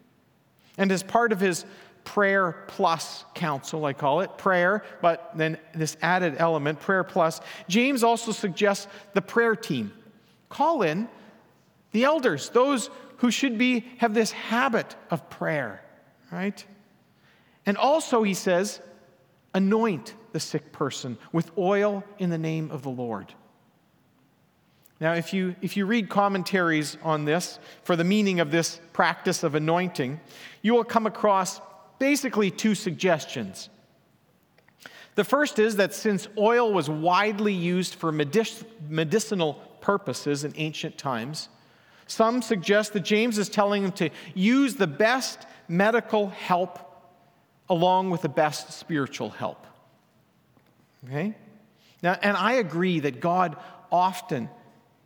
And 0.77 0.93
as 0.93 1.03
part 1.03 1.33
of 1.33 1.41
his 1.41 1.65
prayer 2.05 2.65
plus 2.69 3.25
counsel, 3.35 3.85
I 3.85 3.93
call 3.93 4.21
it 4.21 4.39
prayer, 4.39 4.83
but 5.03 5.33
then 5.35 5.59
this 5.75 5.97
added 6.01 6.37
element, 6.39 6.81
prayer 6.81 7.05
plus. 7.05 7.41
James 7.69 8.03
also 8.03 8.33
suggests 8.33 8.87
the 9.13 9.21
prayer 9.21 9.57
team. 9.57 9.93
call 10.49 10.83
in 10.83 11.09
the 11.93 12.05
elders, 12.05 12.51
those 12.51 12.91
who 13.19 13.31
should 13.31 13.59
be 13.59 13.85
have 13.99 14.15
this 14.15 14.31
habit 14.31 14.95
of 15.11 15.29
prayer, 15.29 15.83
right? 16.31 16.65
And 17.67 17.77
also, 17.77 18.23
he 18.23 18.35
says, 18.35 18.81
anoint 19.53 20.15
the 20.33 20.41
sick 20.41 20.73
person 20.73 21.19
with 21.33 21.51
oil 21.59 22.05
in 22.19 22.31
the 22.31 22.39
name 22.39 22.71
of 22.71 22.83
the 22.83 22.91
Lord. 22.91 23.35
Now, 25.01 25.13
if 25.13 25.33
you, 25.33 25.55
if 25.63 25.77
you 25.77 25.87
read 25.87 26.09
commentaries 26.09 26.97
on 27.03 27.25
this 27.25 27.59
for 27.85 27.95
the 27.95 28.05
meaning 28.05 28.41
of 28.41 28.51
this 28.51 28.81
practice 28.93 29.45
of 29.45 29.55
anointing, 29.55 30.21
you 30.61 30.75
will 30.75 30.85
come 30.85 31.07
across 31.07 31.61
basically 31.99 32.51
two 32.51 32.75
suggestions. 32.75 33.69
The 35.15 35.25
first 35.25 35.59
is 35.59 35.77
that 35.77 35.95
since 35.95 36.29
oil 36.37 36.73
was 36.73 36.89
widely 36.89 37.53
used 37.53 37.95
for 37.95 38.11
medic- 38.11 38.65
medicinal 38.89 39.55
purposes 39.81 40.45
in 40.45 40.53
ancient 40.57 40.99
times, 40.99 41.49
some 42.07 42.43
suggest 42.43 42.93
that 42.95 43.01
James 43.01 43.39
is 43.39 43.49
telling 43.49 43.83
them 43.83 43.93
to 43.93 44.11
use 44.35 44.75
the 44.75 44.87
best 44.87 45.47
medical 45.69 46.31
help 46.31 46.79
along 47.69 48.11
with 48.11 48.23
the 48.23 48.29
best 48.29 48.73
spiritual 48.73 49.31
help. 49.31 49.67
Okay? 51.07 51.35
Now, 52.03 52.17
and 52.23 52.37
I 52.37 52.55
agree 52.55 53.01
that 53.01 53.21
God 53.21 53.57
often 53.93 54.49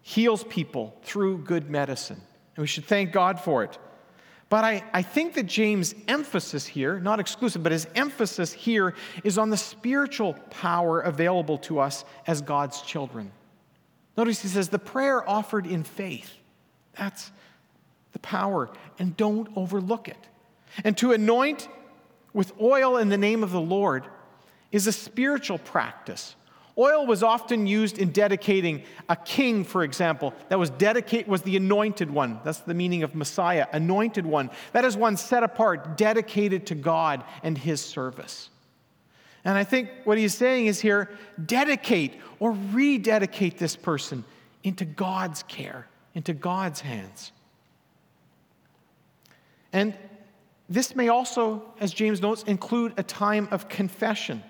heals 0.02 0.44
people 0.44 0.94
through 1.02 1.38
good 1.38 1.70
medicine, 1.70 2.20
and 2.56 2.62
we 2.62 2.66
should 2.66 2.84
thank 2.84 3.12
God 3.12 3.40
for 3.40 3.64
it. 3.64 3.78
But 4.48 4.64
I, 4.64 4.84
I 4.92 5.00
think 5.00 5.32
that 5.34 5.46
James' 5.46 5.94
emphasis 6.08 6.66
here, 6.66 7.00
not 7.00 7.18
exclusive, 7.20 7.62
but 7.62 7.72
his 7.72 7.86
emphasis 7.94 8.52
here 8.52 8.94
is 9.24 9.38
on 9.38 9.48
the 9.48 9.56
spiritual 9.56 10.34
power 10.50 11.00
available 11.00 11.56
to 11.58 11.78
us 11.78 12.04
as 12.26 12.42
God's 12.42 12.82
children. 12.82 13.32
Notice 14.14 14.42
he 14.42 14.48
says, 14.48 14.68
the 14.68 14.78
prayer 14.78 15.26
offered 15.26 15.66
in 15.66 15.84
faith. 15.84 16.30
That's 16.98 17.32
the 18.12 18.18
power, 18.18 18.68
and 18.98 19.16
don't 19.16 19.48
overlook 19.56 20.08
it. 20.08 20.28
And 20.84 20.98
to 20.98 21.12
anoint 21.12 21.68
with 22.34 22.52
oil 22.60 22.98
in 22.98 23.08
the 23.08 23.16
name 23.16 23.42
of 23.42 23.52
the 23.52 23.60
Lord 23.60 24.04
is 24.70 24.86
a 24.86 24.92
spiritual 24.92 25.58
practice 25.58 26.34
Oil 26.78 27.06
was 27.06 27.22
often 27.22 27.66
used 27.66 27.98
in 27.98 28.12
dedicating 28.12 28.84
a 29.08 29.16
king, 29.16 29.62
for 29.62 29.82
example, 29.82 30.32
that 30.48 30.58
was 30.58 30.70
dedicate 30.70 31.28
was 31.28 31.42
the 31.42 31.56
anointed 31.56 32.10
one. 32.10 32.40
That's 32.44 32.60
the 32.60 32.72
meaning 32.72 33.02
of 33.02 33.14
Messiah, 33.14 33.66
anointed 33.72 34.24
one. 34.24 34.50
That 34.72 34.84
is 34.84 34.96
one 34.96 35.18
set 35.18 35.42
apart, 35.42 35.98
dedicated 35.98 36.66
to 36.68 36.74
God 36.74 37.24
and 37.42 37.58
his 37.58 37.82
service. 37.82 38.48
And 39.44 39.58
I 39.58 39.64
think 39.64 39.90
what 40.04 40.16
he's 40.16 40.34
saying 40.34 40.66
is 40.66 40.80
here 40.80 41.10
dedicate 41.44 42.20
or 42.38 42.56
rededicate 42.72 43.58
this 43.58 43.76
person 43.76 44.24
into 44.64 44.84
God's 44.84 45.42
care, 45.42 45.86
into 46.14 46.32
God's 46.32 46.80
hands. 46.80 47.32
And 49.72 49.94
this 50.68 50.94
may 50.96 51.08
also, 51.08 51.62
as 51.80 51.92
James 51.92 52.22
notes, 52.22 52.44
include 52.44 52.94
a 52.96 53.02
time 53.02 53.48
of 53.50 53.68
confession. 53.68 54.42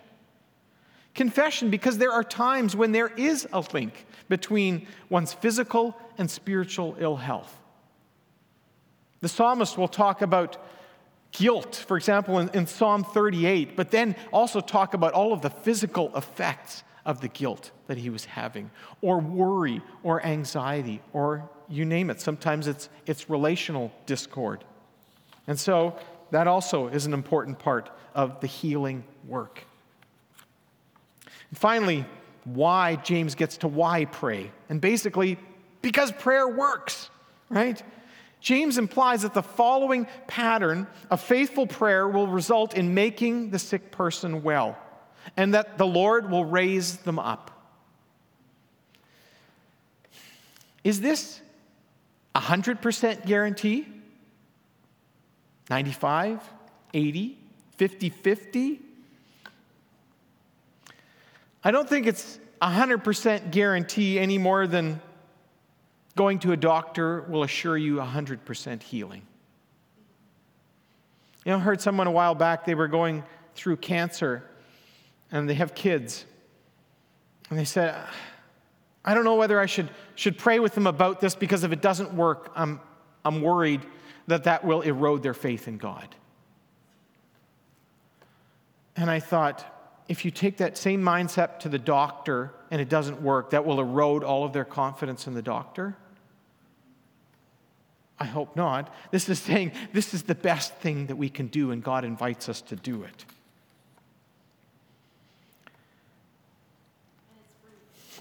Confession, 1.14 1.70
because 1.70 1.98
there 1.98 2.12
are 2.12 2.24
times 2.24 2.74
when 2.74 2.92
there 2.92 3.08
is 3.08 3.46
a 3.52 3.62
link 3.72 4.06
between 4.28 4.86
one's 5.10 5.32
physical 5.32 5.96
and 6.16 6.30
spiritual 6.30 6.96
ill 6.98 7.16
health. 7.16 7.58
The 9.20 9.28
psalmist 9.28 9.76
will 9.76 9.88
talk 9.88 10.22
about 10.22 10.56
guilt, 11.32 11.84
for 11.86 11.96
example, 11.96 12.38
in, 12.38 12.48
in, 12.50 12.66
Psalm 12.66 13.04
38, 13.04 13.76
but 13.76 13.90
then 13.90 14.16
also 14.32 14.60
talk 14.60 14.94
about 14.94 15.12
all 15.12 15.32
of 15.32 15.42
the 15.42 15.50
physical 15.50 16.14
effects 16.16 16.82
of 17.04 17.20
the 17.20 17.28
guilt 17.28 17.72
that 17.86 17.98
he 17.98 18.10
was 18.10 18.24
having, 18.24 18.70
or 19.00 19.18
worry, 19.18 19.82
or 20.02 20.24
anxiety, 20.24 21.00
or 21.12 21.48
you 21.68 21.84
name 21.84 22.10
it. 22.10 22.20
Sometimes 22.20 22.66
it's, 22.66 22.88
it's 23.06 23.28
relational 23.28 23.92
discord. 24.06 24.64
And 25.46 25.58
so 25.58 25.96
that 26.30 26.46
also 26.46 26.88
is 26.88 27.06
an 27.06 27.12
important 27.12 27.58
part 27.58 27.90
of 28.14 28.40
the 28.40 28.46
healing 28.46 29.04
work. 29.26 29.64
Finally, 31.54 32.04
why 32.44 32.96
James 32.96 33.34
gets 33.34 33.58
to 33.58 33.68
why 33.68 34.04
pray. 34.06 34.50
And 34.68 34.80
basically, 34.80 35.38
because 35.80 36.12
prayer 36.12 36.48
works, 36.48 37.10
right? 37.48 37.82
James 38.40 38.78
implies 38.78 39.22
that 39.22 39.34
the 39.34 39.42
following 39.42 40.06
pattern 40.26 40.86
of 41.10 41.20
faithful 41.20 41.66
prayer 41.66 42.08
will 42.08 42.26
result 42.26 42.74
in 42.74 42.94
making 42.94 43.50
the 43.50 43.58
sick 43.58 43.92
person 43.92 44.42
well, 44.42 44.76
and 45.36 45.54
that 45.54 45.78
the 45.78 45.86
Lord 45.86 46.30
will 46.30 46.44
raise 46.44 46.96
them 46.98 47.18
up. 47.18 47.50
Is 50.82 51.00
this 51.00 51.40
a 52.34 52.40
100% 52.40 53.24
guarantee? 53.24 53.86
95, 55.70 56.40
80, 56.92 57.38
50 57.76 58.08
50? 58.08 58.80
I 61.64 61.70
don't 61.70 61.88
think 61.88 62.06
it's 62.06 62.38
a 62.60 62.68
100% 62.68 63.50
guarantee 63.50 64.18
any 64.18 64.38
more 64.38 64.66
than 64.66 65.00
going 66.16 66.38
to 66.40 66.52
a 66.52 66.56
doctor 66.56 67.22
will 67.22 67.42
assure 67.42 67.76
you 67.76 67.96
100% 67.96 68.82
healing. 68.82 69.22
You 71.44 71.52
know, 71.52 71.58
I 71.58 71.60
heard 71.60 71.80
someone 71.80 72.06
a 72.06 72.12
while 72.12 72.34
back, 72.34 72.64
they 72.64 72.74
were 72.74 72.88
going 72.88 73.24
through 73.54 73.76
cancer 73.76 74.44
and 75.30 75.48
they 75.48 75.54
have 75.54 75.74
kids. 75.74 76.24
And 77.50 77.58
they 77.58 77.64
said, 77.64 77.96
I 79.04 79.14
don't 79.14 79.24
know 79.24 79.34
whether 79.34 79.58
I 79.58 79.66
should, 79.66 79.90
should 80.14 80.38
pray 80.38 80.60
with 80.60 80.74
them 80.74 80.86
about 80.86 81.20
this 81.20 81.34
because 81.34 81.64
if 81.64 81.72
it 81.72 81.82
doesn't 81.82 82.14
work, 82.14 82.52
I'm, 82.54 82.80
I'm 83.24 83.42
worried 83.42 83.80
that 84.26 84.44
that 84.44 84.64
will 84.64 84.82
erode 84.82 85.22
their 85.22 85.34
faith 85.34 85.66
in 85.66 85.78
God. 85.78 86.14
And 88.96 89.10
I 89.10 89.20
thought, 89.20 89.66
if 90.08 90.24
you 90.24 90.30
take 90.30 90.58
that 90.58 90.76
same 90.76 91.02
mindset 91.02 91.60
to 91.60 91.68
the 91.68 91.78
doctor 91.78 92.52
and 92.70 92.80
it 92.80 92.88
doesn't 92.88 93.22
work, 93.22 93.50
that 93.50 93.64
will 93.64 93.80
erode 93.80 94.24
all 94.24 94.44
of 94.44 94.52
their 94.52 94.64
confidence 94.64 95.26
in 95.26 95.34
the 95.34 95.42
doctor? 95.42 95.96
I 98.18 98.24
hope 98.24 98.54
not. 98.54 98.94
This 99.10 99.28
is 99.28 99.40
saying 99.40 99.72
this 99.92 100.14
is 100.14 100.22
the 100.22 100.34
best 100.34 100.74
thing 100.76 101.06
that 101.06 101.16
we 101.16 101.28
can 101.28 101.48
do, 101.48 101.72
and 101.72 101.82
God 101.82 102.04
invites 102.04 102.48
us 102.48 102.60
to 102.62 102.76
do 102.76 103.02
it. 103.02 103.24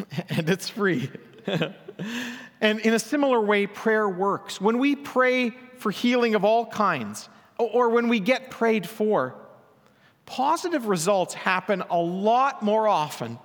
and 0.30 0.50
it's 0.50 0.70
free. 0.70 1.10
and 2.62 2.80
in 2.80 2.94
a 2.94 3.00
similar 3.00 3.40
way, 3.40 3.68
prayer 3.68 4.08
works. 4.10 4.60
When 4.60 4.80
we 4.80 4.96
pray 4.96 5.52
for 5.78 5.92
healing 5.92 6.36
of 6.36 6.44
all 6.44 6.66
kinds, 6.66 7.30
or 7.58 7.90
when 7.90 8.08
we 8.08 8.20
get 8.20 8.50
prayed 8.50 8.88
for, 8.88 9.36
positive 10.32 10.88
results 10.88 11.34
happen 11.34 11.84
a 11.90 11.98
lot 11.98 12.64
more 12.64 12.88
often 12.88 13.38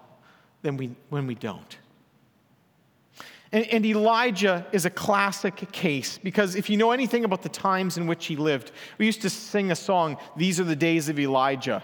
than 0.63 0.77
we, 0.77 0.95
when 1.09 1.27
we 1.27 1.35
don't. 1.35 1.79
And, 3.51 3.67
and, 3.69 3.85
Elijah 3.85 4.65
is 4.71 4.87
a 4.87 4.91
classic 4.91 5.73
case 5.73 6.19
because 6.19 6.55
if 6.55 6.71
you 6.71 6.77
know 6.77 6.93
anything 6.93 7.25
about 7.25 7.43
the 7.43 7.49
times 7.49 7.97
in 7.97 8.07
which 8.07 8.27
he 8.27 8.37
lived, 8.37 8.71
we 8.99 9.07
used 9.07 9.23
to 9.23 9.31
sing 9.31 9.73
a 9.73 9.77
song, 9.77 10.17
These 10.37 10.61
Are 10.61 10.65
the 10.65 10.77
Days 10.77 11.09
of 11.09 11.19
Elijah. 11.19 11.83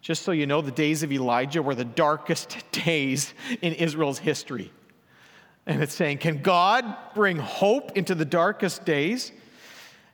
Just 0.00 0.22
so 0.22 0.32
you 0.32 0.46
know, 0.46 0.62
the 0.62 0.70
days 0.70 1.02
of 1.02 1.12
Elijah 1.12 1.62
were 1.62 1.74
the 1.74 1.84
darkest 1.84 2.56
days 2.72 3.34
in 3.60 3.74
Israel's 3.74 4.18
history. 4.18 4.72
And 5.66 5.82
it's 5.82 5.94
saying, 5.94 6.18
Can 6.18 6.40
God 6.40 6.84
bring 7.14 7.36
hope 7.36 7.96
into 7.98 8.14
the 8.14 8.24
darkest 8.24 8.86
days? 8.86 9.32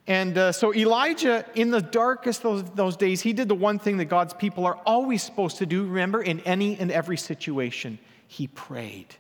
And 0.07 0.37
uh, 0.37 0.53
so 0.53 0.75
Elijah, 0.75 1.45
in 1.55 1.71
the 1.71 1.81
darkest 1.81 2.43
those, 2.43 2.65
those 2.71 2.97
days, 2.97 3.21
he 3.21 3.33
did 3.33 3.49
the 3.49 3.55
one 3.55 3.79
thing 3.79 3.99
that 3.99 4.07
God's 4.07 4.35
people 4.35 4.67
are 4.67 4.79
always 4.85 5.23
supposed 5.23 5.59
to 5.59 5.67
do, 5.67 5.85
remember, 5.85 6.21
in 6.21 6.41
any 6.41 6.77
and 6.77 6.91
every 6.91 7.17
situation. 7.17 7.99
He 8.27 8.49
prayed. 8.49 9.15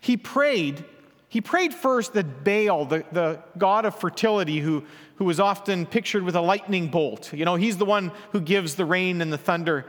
He 0.00 0.16
prayed. 0.16 0.84
He 1.28 1.40
prayed 1.40 1.74
first 1.74 2.14
that 2.14 2.44
Baal, 2.44 2.86
the, 2.86 3.04
the 3.12 3.42
god 3.58 3.84
of 3.84 3.98
fertility, 3.98 4.60
who, 4.60 4.84
who 5.16 5.26
was 5.26 5.40
often 5.40 5.84
pictured 5.84 6.22
with 6.22 6.36
a 6.36 6.40
lightning 6.40 6.88
bolt, 6.88 7.32
you 7.32 7.44
know, 7.44 7.56
he's 7.56 7.76
the 7.76 7.84
one 7.84 8.12
who 8.32 8.40
gives 8.40 8.76
the 8.76 8.84
rain 8.84 9.20
and 9.20 9.32
the 9.32 9.38
thunder. 9.38 9.84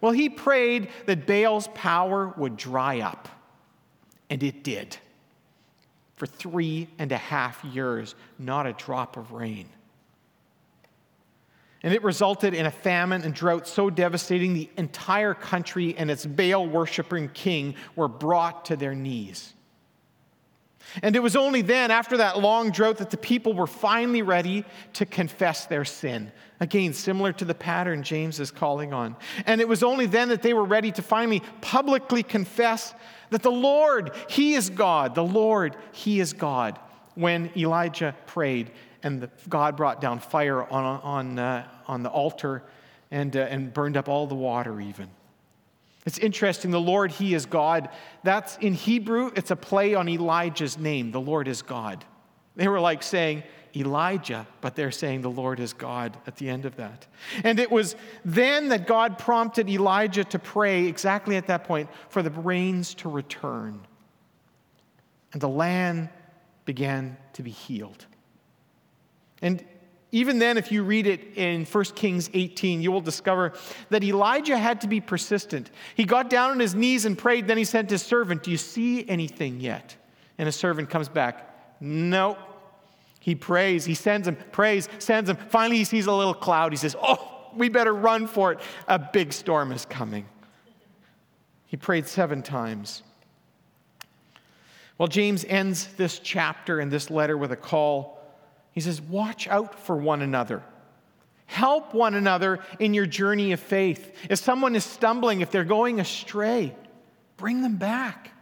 Well, 0.00 0.12
he 0.12 0.28
prayed 0.28 0.90
that 1.06 1.26
Baal's 1.26 1.68
power 1.74 2.34
would 2.36 2.56
dry 2.56 3.00
up, 3.00 3.28
and 4.28 4.42
it 4.42 4.62
did 4.62 4.98
for 6.18 6.26
three 6.26 6.88
and 6.98 7.12
a 7.12 7.16
half 7.16 7.64
years, 7.64 8.14
not 8.38 8.66
a 8.66 8.72
drop 8.72 9.16
of 9.16 9.32
rain. 9.32 9.68
And 11.82 11.94
it 11.94 12.02
resulted 12.02 12.54
in 12.54 12.66
a 12.66 12.70
famine 12.70 13.22
and 13.22 13.32
drought 13.32 13.68
so 13.68 13.88
devastating 13.88 14.52
the 14.52 14.68
entire 14.76 15.32
country 15.32 15.94
and 15.96 16.10
its 16.10 16.26
Baal 16.26 16.66
worshiping 16.66 17.28
king 17.28 17.76
were 17.94 18.08
brought 18.08 18.64
to 18.66 18.76
their 18.76 18.96
knees. 18.96 19.54
And 21.02 21.14
it 21.14 21.20
was 21.20 21.36
only 21.36 21.62
then, 21.62 21.90
after 21.90 22.16
that 22.18 22.40
long 22.40 22.70
drought, 22.70 22.98
that 22.98 23.10
the 23.10 23.16
people 23.16 23.52
were 23.52 23.66
finally 23.66 24.22
ready 24.22 24.64
to 24.94 25.06
confess 25.06 25.66
their 25.66 25.84
sin. 25.84 26.32
Again, 26.60 26.92
similar 26.92 27.32
to 27.34 27.44
the 27.44 27.54
pattern 27.54 28.02
James 28.02 28.40
is 28.40 28.50
calling 28.50 28.92
on. 28.92 29.16
And 29.46 29.60
it 29.60 29.68
was 29.68 29.82
only 29.82 30.06
then 30.06 30.28
that 30.30 30.42
they 30.42 30.54
were 30.54 30.64
ready 30.64 30.90
to 30.92 31.02
finally 31.02 31.42
publicly 31.60 32.22
confess 32.22 32.94
that 33.30 33.42
the 33.42 33.50
Lord, 33.50 34.12
He 34.28 34.54
is 34.54 34.70
God. 34.70 35.14
The 35.14 35.24
Lord, 35.24 35.76
He 35.92 36.20
is 36.20 36.32
God. 36.32 36.78
When 37.14 37.50
Elijah 37.56 38.14
prayed 38.26 38.70
and 39.02 39.20
the, 39.20 39.30
God 39.48 39.76
brought 39.76 40.00
down 40.00 40.18
fire 40.18 40.64
on, 40.64 41.00
on, 41.02 41.38
uh, 41.38 41.68
on 41.86 42.02
the 42.02 42.10
altar 42.10 42.64
and, 43.10 43.36
uh, 43.36 43.40
and 43.40 43.72
burned 43.72 43.96
up 43.96 44.08
all 44.08 44.26
the 44.26 44.34
water, 44.34 44.80
even. 44.80 45.08
It's 46.08 46.16
interesting. 46.16 46.70
The 46.70 46.80
Lord, 46.80 47.12
He 47.12 47.34
is 47.34 47.44
God. 47.44 47.90
That's 48.22 48.56
in 48.62 48.72
Hebrew, 48.72 49.30
it's 49.36 49.50
a 49.50 49.56
play 49.56 49.94
on 49.94 50.08
Elijah's 50.08 50.78
name. 50.78 51.10
The 51.10 51.20
Lord 51.20 51.46
is 51.46 51.60
God. 51.60 52.02
They 52.56 52.66
were 52.66 52.80
like 52.80 53.02
saying, 53.02 53.42
Elijah, 53.76 54.46
but 54.62 54.74
they're 54.74 54.90
saying 54.90 55.20
the 55.20 55.28
Lord 55.28 55.60
is 55.60 55.74
God 55.74 56.16
at 56.26 56.36
the 56.36 56.48
end 56.48 56.64
of 56.64 56.76
that. 56.76 57.06
And 57.44 57.60
it 57.60 57.70
was 57.70 57.94
then 58.24 58.70
that 58.70 58.86
God 58.86 59.18
prompted 59.18 59.68
Elijah 59.68 60.24
to 60.24 60.38
pray, 60.38 60.86
exactly 60.86 61.36
at 61.36 61.46
that 61.48 61.64
point, 61.64 61.90
for 62.08 62.22
the 62.22 62.30
rains 62.30 62.94
to 62.94 63.10
return. 63.10 63.78
And 65.34 65.42
the 65.42 65.48
land 65.50 66.08
began 66.64 67.18
to 67.34 67.42
be 67.42 67.50
healed. 67.50 68.06
And 69.42 69.62
even 70.10 70.38
then, 70.38 70.56
if 70.56 70.72
you 70.72 70.84
read 70.84 71.06
it 71.06 71.36
in 71.36 71.66
1 71.66 71.84
Kings 71.84 72.30
18, 72.32 72.80
you 72.80 72.90
will 72.90 73.02
discover 73.02 73.52
that 73.90 74.02
Elijah 74.02 74.56
had 74.56 74.80
to 74.80 74.88
be 74.88 75.00
persistent. 75.00 75.70
He 75.96 76.04
got 76.04 76.30
down 76.30 76.50
on 76.50 76.60
his 76.60 76.74
knees 76.74 77.04
and 77.04 77.16
prayed, 77.16 77.46
then 77.46 77.58
he 77.58 77.64
sent 77.64 77.90
his 77.90 78.02
servant, 78.02 78.42
Do 78.42 78.50
you 78.50 78.56
see 78.56 79.06
anything 79.08 79.60
yet? 79.60 79.96
And 80.38 80.46
his 80.46 80.56
servant 80.56 80.88
comes 80.88 81.08
back, 81.08 81.80
No. 81.80 82.38
He 83.20 83.34
prays, 83.34 83.84
he 83.84 83.94
sends 83.94 84.26
him, 84.26 84.36
prays, 84.52 84.88
sends 84.98 85.28
him. 85.28 85.36
Finally, 85.36 85.76
he 85.78 85.84
sees 85.84 86.06
a 86.06 86.12
little 86.12 86.32
cloud. 86.32 86.72
He 86.72 86.78
says, 86.78 86.96
Oh, 87.02 87.50
we 87.54 87.68
better 87.68 87.92
run 87.94 88.26
for 88.26 88.52
it. 88.52 88.60
A 88.86 88.98
big 88.98 89.34
storm 89.34 89.72
is 89.72 89.84
coming. 89.84 90.26
He 91.66 91.76
prayed 91.76 92.06
seven 92.06 92.42
times. 92.42 93.02
Well, 94.96 95.08
James 95.08 95.44
ends 95.44 95.88
this 95.96 96.18
chapter 96.18 96.80
and 96.80 96.90
this 96.90 97.10
letter 97.10 97.36
with 97.36 97.52
a 97.52 97.56
call 97.56 98.17
he 98.72 98.80
says, 98.80 99.00
Watch 99.00 99.48
out 99.48 99.78
for 99.78 99.96
one 99.96 100.22
another. 100.22 100.62
Help 101.46 101.94
one 101.94 102.14
another 102.14 102.60
in 102.78 102.92
your 102.92 103.06
journey 103.06 103.52
of 103.52 103.60
faith. 103.60 104.14
If 104.28 104.38
someone 104.38 104.76
is 104.76 104.84
stumbling, 104.84 105.40
if 105.40 105.50
they're 105.50 105.64
going 105.64 105.98
astray, 105.98 106.74
bring 107.38 107.62
them 107.62 107.76
back. 107.76 108.32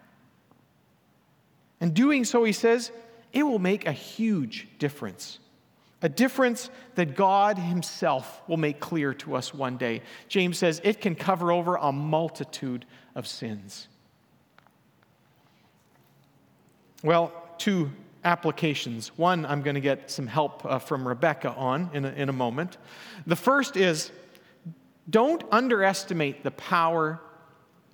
And 1.81 1.95
doing 1.95 2.25
so, 2.25 2.43
he 2.43 2.53
says, 2.53 2.91
it 3.33 3.43
will 3.43 3.59
make 3.59 3.87
a 3.87 3.93
huge 3.93 4.67
difference. 4.79 5.39
A 6.01 6.09
difference 6.09 6.71
that 6.95 7.15
God 7.17 7.59
Himself 7.59 8.41
will 8.49 8.57
make 8.57 8.81
clear 8.81 9.13
to 9.15 9.37
us 9.37 9.53
one 9.53 9.77
day. 9.77 10.01
James 10.27 10.57
says 10.57 10.81
it 10.83 11.03
can 11.03 11.15
cover 11.15 11.53
over 11.53 11.77
a 11.77 11.93
multitude 11.93 12.87
of 13.15 13.27
sins. 13.27 13.89
Well, 17.03 17.31
two 17.59 17.91
applications. 18.27 19.17
One, 19.17 19.47
I'm 19.47 19.63
going 19.63 19.77
to 19.77 19.81
get 19.81 20.11
some 20.11 20.27
help 20.27 20.67
uh, 20.67 20.81
from 20.81 21.07
Rebecca 21.07 21.51
on 21.51 21.89
in 21.95 22.05
a, 22.05 22.11
in 22.11 22.29
a 22.29 22.33
moment. 22.33 22.77
The 23.27 23.37
first 23.37 23.77
is 23.77 24.11
don't 25.09 25.45
underestimate 25.53 26.43
the 26.43 26.51
power 26.51 27.21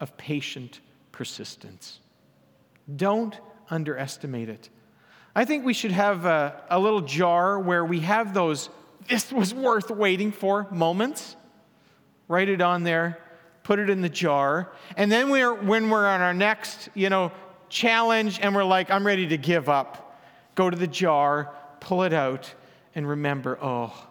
of 0.00 0.16
patient 0.16 0.80
persistence. 1.12 2.00
Don't 2.96 3.38
underestimate 3.68 4.48
it. 4.48 4.70
I 5.36 5.44
think 5.44 5.66
we 5.66 5.74
should 5.74 5.92
have 5.92 6.24
a, 6.24 6.62
a 6.70 6.78
little 6.78 7.02
jar 7.02 7.60
where 7.60 7.84
we 7.84 8.00
have 8.00 8.32
those, 8.32 8.70
this 9.08 9.30
was 9.30 9.52
worth 9.52 9.90
waiting 9.90 10.32
for 10.32 10.66
moments. 10.70 11.36
Write 12.26 12.48
it 12.48 12.62
on 12.62 12.84
there, 12.84 13.18
put 13.64 13.78
it 13.78 13.90
in 13.90 14.00
the 14.00 14.08
jar. 14.08 14.72
And 14.96 15.12
then 15.12 15.28
we're, 15.28 15.52
when 15.52 15.90
we're 15.90 16.06
on 16.06 16.22
our 16.22 16.34
next, 16.34 16.88
you 16.94 17.10
know, 17.10 17.32
challenge 17.68 18.40
and 18.40 18.54
we're 18.54 18.64
like, 18.64 18.90
I'm 18.90 19.06
ready 19.06 19.26
to 19.28 19.36
give 19.36 19.68
up 19.68 20.01
go 20.54 20.70
to 20.70 20.76
the 20.76 20.86
jar, 20.86 21.54
pull 21.80 22.02
it 22.02 22.12
out, 22.12 22.52
and 22.94 23.08
remember, 23.08 23.58
oh, 23.60 24.08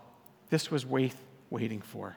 this 0.50 0.72
was 0.72 0.86
worth 0.86 1.16
waiting 1.50 1.82
for. 1.82 2.16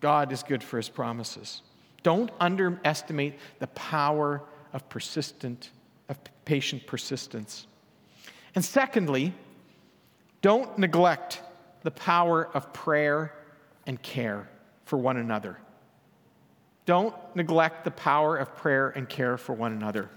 God 0.00 0.32
is 0.32 0.42
good 0.42 0.62
for 0.62 0.76
his 0.76 0.88
promises. 0.88 1.62
Don't 2.02 2.30
underestimate 2.40 3.34
the 3.58 3.66
power 3.68 4.42
of 4.72 4.88
persistent, 4.88 5.70
of 6.08 6.18
patient 6.44 6.86
persistence. 6.86 7.66
And 8.54 8.64
secondly, 8.64 9.34
don't 10.40 10.78
neglect 10.78 11.42
the 11.82 11.90
power 11.90 12.48
of 12.54 12.72
prayer 12.72 13.34
and 13.86 14.00
care 14.02 14.48
for 14.84 14.96
one 14.96 15.16
another. 15.16 15.58
Don't 16.86 17.14
neglect 17.34 17.84
the 17.84 17.90
power 17.90 18.36
of 18.36 18.56
prayer 18.56 18.90
and 18.90 19.08
care 19.08 19.36
for 19.36 19.52
one 19.52 19.72
another. 19.72 20.08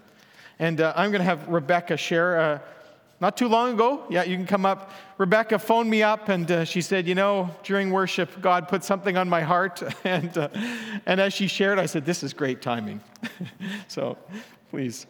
And 0.62 0.80
uh, 0.80 0.94
I'm 0.96 1.10
going 1.10 1.22
to 1.22 1.26
have 1.26 1.48
Rebecca 1.48 1.98
share. 1.98 2.40
Uh, 2.40 2.60
not 3.20 3.36
too 3.36 3.48
long 3.48 3.74
ago, 3.74 4.04
yeah, 4.12 4.24
you 4.24 4.36
can 4.36 4.46
come 4.46 4.64
up. 4.64 4.92
Rebecca 5.18 5.58
phoned 5.58 5.90
me 5.90 6.04
up 6.04 6.30
and 6.30 6.50
uh, 6.52 6.66
she 6.66 6.82
said, 6.82 7.08
You 7.08 7.16
know, 7.16 7.50
during 7.64 7.90
worship, 7.90 8.30
God 8.42 8.68
put 8.68 8.84
something 8.84 9.18
on 9.18 9.28
my 9.28 9.42
heart. 9.42 9.82
and, 10.04 10.38
uh, 10.38 10.50
and 11.08 11.20
as 11.20 11.34
she 11.34 11.48
shared, 11.48 11.80
I 11.80 11.88
said, 11.88 12.06
This 12.06 12.22
is 12.22 12.32
great 12.32 12.62
timing. 12.62 13.02
so 13.88 14.20
please. 14.70 15.08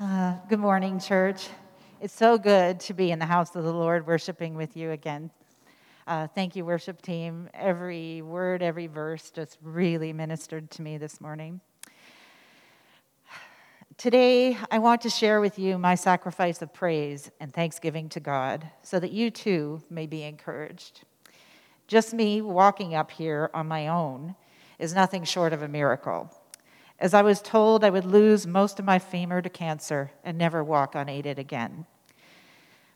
Uh, 0.00 0.34
good 0.48 0.58
morning, 0.58 0.98
church. 0.98 1.46
It's 2.00 2.12
so 2.12 2.38
good 2.38 2.80
to 2.80 2.92
be 2.92 3.12
in 3.12 3.20
the 3.20 3.26
house 3.26 3.54
of 3.54 3.62
the 3.62 3.72
Lord, 3.72 4.04
worshiping 4.04 4.56
with 4.56 4.76
you 4.76 4.90
again 4.90 5.30
uh, 6.06 6.26
thank 6.26 6.54
you, 6.54 6.64
worship 6.64 7.00
team. 7.00 7.48
Every 7.54 8.20
word, 8.20 8.62
every 8.62 8.86
verse 8.86 9.30
just 9.30 9.58
really 9.62 10.12
ministered 10.12 10.70
to 10.72 10.82
me 10.82 10.98
this 10.98 11.20
morning. 11.20 11.60
Today, 13.96 14.58
I 14.70 14.80
want 14.80 15.00
to 15.02 15.10
share 15.10 15.40
with 15.40 15.58
you 15.58 15.78
my 15.78 15.94
sacrifice 15.94 16.60
of 16.60 16.74
praise 16.74 17.30
and 17.40 17.54
thanksgiving 17.54 18.08
to 18.10 18.20
God 18.20 18.68
so 18.82 18.98
that 18.98 19.12
you 19.12 19.30
too 19.30 19.82
may 19.88 20.06
be 20.06 20.24
encouraged. 20.24 21.02
Just 21.86 22.12
me 22.12 22.42
walking 22.42 22.94
up 22.94 23.10
here 23.10 23.50
on 23.54 23.68
my 23.68 23.88
own 23.88 24.34
is 24.78 24.94
nothing 24.94 25.24
short 25.24 25.52
of 25.52 25.62
a 25.62 25.68
miracle. 25.68 26.28
As 26.98 27.14
I 27.14 27.22
was 27.22 27.40
told, 27.40 27.84
I 27.84 27.90
would 27.90 28.04
lose 28.04 28.46
most 28.46 28.78
of 28.78 28.84
my 28.84 28.98
femur 28.98 29.40
to 29.40 29.48
cancer 29.48 30.10
and 30.24 30.36
never 30.36 30.62
walk 30.62 30.94
unaided 30.94 31.38
again. 31.38 31.86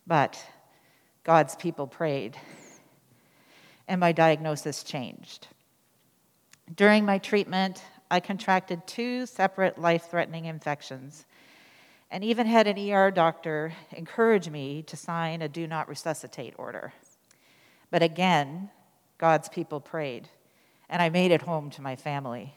But 0.07 0.45
God's 1.25 1.55
people 1.57 1.87
prayed, 1.87 2.37
and 3.89 3.99
my 3.99 4.13
diagnosis 4.13 4.85
changed. 4.85 5.49
During 6.77 7.05
my 7.05 7.19
treatment, 7.19 7.83
I 8.11 8.21
contracted 8.21 8.87
two 8.87 9.27
separate 9.27 9.79
life 9.79 10.11
threatening 10.11 10.45
infections 10.45 11.25
and 12.11 12.25
even 12.25 12.47
had 12.47 12.67
an 12.67 12.79
ER 12.91 13.11
doctor 13.11 13.73
encourage 13.93 14.49
me 14.49 14.83
to 14.83 14.97
sign 14.97 15.43
a 15.43 15.49
do 15.49 15.67
not 15.67 15.89
resuscitate 15.89 16.55
order. 16.57 16.93
But 17.91 18.03
again, 18.03 18.71
God's 19.19 19.49
people 19.49 19.81
prayed, 19.81 20.29
and 20.89 21.03
I 21.03 21.09
made 21.09 21.33
it 21.33 21.43
home 21.43 21.71
to 21.71 21.83
my 21.83 21.97
family. 21.97 22.55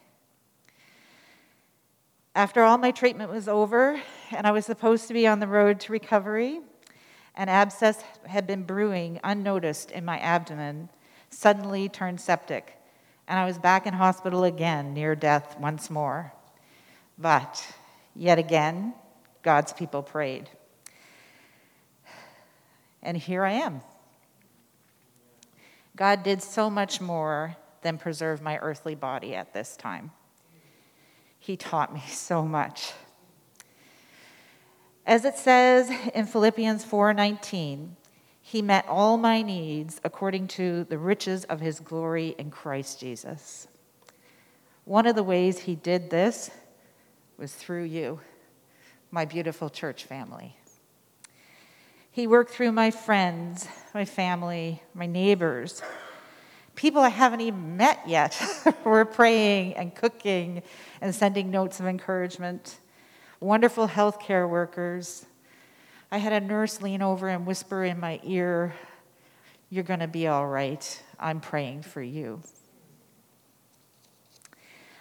After 2.34 2.64
all 2.64 2.78
my 2.78 2.92
treatment 2.92 3.30
was 3.30 3.50
over, 3.50 4.00
and 4.32 4.48
I 4.48 4.52
was 4.52 4.66
supposed 4.66 5.08
to 5.08 5.14
be 5.14 5.28
on 5.28 5.40
the 5.40 5.48
road 5.48 5.82
to 5.82 5.92
recovery, 5.92 6.62
an 7.36 7.50
abscess 7.50 8.02
had 8.28 8.48
been 8.48 8.64
brewing 8.64 9.20
unnoticed 9.24 9.92
in 9.92 10.06
my 10.06 10.18
abdomen 10.20 10.90
suddenly 11.32 11.90
turned 11.90 12.22
septic, 12.22 12.78
and 13.28 13.40
I 13.40 13.46
was 13.46 13.58
back 13.58 13.88
in 13.88 13.94
hospital 13.94 14.44
again, 14.44 14.94
near 14.94 15.16
death 15.16 15.58
once 15.60 15.90
more. 15.90 16.34
But 17.18 17.66
yet 18.16 18.38
again, 18.38 18.94
God's 19.42 19.74
people 19.74 20.04
prayed. 20.04 20.50
And 23.02 23.18
here 23.18 23.44
I 23.44 23.54
am. 23.54 23.82
God 25.96 26.24
did 26.24 26.44
so 26.44 26.70
much 26.70 27.02
more 27.02 27.58
than 27.82 27.98
preserve 27.98 28.42
my 28.42 28.58
earthly 28.58 28.96
body 28.96 29.36
at 29.36 29.54
this 29.54 29.76
time. 29.76 30.12
He 31.40 31.58
taught 31.58 31.94
me 31.94 32.04
so 32.08 32.44
much. 32.44 32.94
As 35.06 35.26
it 35.26 35.38
says 35.38 35.92
in 36.14 36.26
Philippians 36.28 36.86
4:19, 36.86 37.96
he 38.52 38.62
met 38.62 38.86
all 38.90 39.16
my 39.16 39.42
needs 39.42 40.02
according 40.04 40.46
to 40.46 40.84
the 40.84 40.98
riches 40.98 41.46
of 41.46 41.62
his 41.62 41.80
glory 41.80 42.36
in 42.38 42.52
Christ 42.52 43.00
Jesus. 43.00 43.70
One 44.84 45.08
of 45.08 45.16
the 45.16 45.24
ways 45.24 45.60
he 45.60 45.76
did 45.76 46.10
this 46.10 46.52
was 47.38 47.54
through 47.54 47.84
you, 47.84 48.20
my 49.10 49.24
beautiful 49.24 49.70
church 49.70 50.04
family. 50.04 50.58
He 52.12 52.28
worked 52.28 52.52
through 52.52 52.74
my 52.74 52.92
friends, 52.92 53.70
my 53.94 54.04
family, 54.04 54.84
my 54.94 55.06
neighbors, 55.06 55.82
people 56.76 57.02
I 57.02 57.08
haven't 57.08 57.40
even 57.40 57.78
met 57.78 58.02
yet 58.06 58.38
were 58.84 59.06
praying 59.06 59.76
and 59.76 59.96
cooking 59.96 60.62
and 61.00 61.16
sending 61.16 61.52
notes 61.52 61.80
of 61.80 61.86
encouragement. 61.86 62.80
Wonderful 63.40 63.88
healthcare 63.88 64.50
workers. 64.50 65.26
I 66.14 66.18
had 66.18 66.34
a 66.34 66.46
nurse 66.46 66.82
lean 66.82 67.02
over 67.02 67.30
and 67.30 67.46
whisper 67.46 67.86
in 67.86 67.98
my 67.98 68.20
ear, 68.24 68.76
You're 69.70 69.86
going 69.86 70.02
to 70.02 70.08
be 70.08 70.28
all 70.28 70.46
right. 70.46 71.02
I'm 71.18 71.40
praying 71.40 71.84
for 71.84 72.02
you. 72.02 72.42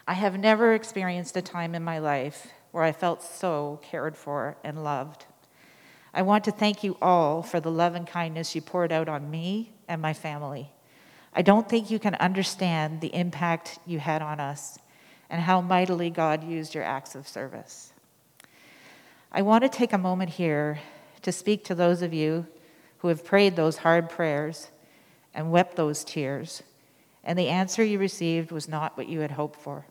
I 0.07 0.15
have 0.15 0.39
never 0.39 0.73
experienced 0.73 1.37
a 1.37 1.43
time 1.43 1.75
in 1.75 1.83
my 1.83 1.99
life 1.99 2.53
where 2.71 2.85
I 2.85 2.93
felt 2.93 3.25
so 3.25 3.81
cared 3.83 4.17
for 4.17 4.57
and 4.63 4.85
loved. 4.85 5.27
I 6.15 6.23
want 6.23 6.45
to 6.45 6.53
thank 6.53 6.85
you 6.85 6.97
all 7.03 7.43
for 7.43 7.59
the 7.59 7.73
love 7.73 7.97
and 7.97 8.07
kindness 8.07 8.55
you 8.55 8.61
poured 8.61 8.93
out 8.93 9.09
on 9.09 9.31
me 9.31 9.73
and 9.89 10.01
my 10.01 10.13
family. 10.13 10.71
I 11.35 11.43
don't 11.43 11.69
think 11.69 11.91
you 11.91 11.99
can 11.99 12.15
understand 12.17 13.01
the 13.01 13.13
impact 13.13 13.81
you 13.85 13.99
had 13.99 14.23
on 14.23 14.39
us 14.39 14.79
and 15.29 15.43
how 15.43 15.61
mightily 15.61 16.11
God 16.11 16.45
used 16.45 16.73
your 16.73 16.85
acts 16.85 17.17
of 17.17 17.27
service. 17.27 17.93
I 19.33 19.43
want 19.43 19.63
to 19.65 19.69
take 19.69 19.93
a 19.93 19.99
moment 19.99 20.31
here 20.31 20.79
to 21.23 21.33
speak 21.33 21.65
to 21.65 21.75
those 21.75 22.03
of 22.03 22.13
you 22.13 22.47
who 22.99 23.09
have 23.09 23.25
prayed 23.25 23.57
those 23.57 23.79
hard 23.79 24.09
prayers 24.09 24.71
and 25.35 25.51
wept 25.51 25.77
those 25.77 26.05
tears, 26.05 26.63
and 27.25 27.39
the 27.39 27.49
answer 27.49 27.85
you 27.85 27.99
received 27.99 28.51
was 28.51 28.69
not 28.69 28.97
what 28.97 29.09
you 29.09 29.21
had 29.21 29.33
hoped 29.33 29.61
for. 29.61 29.87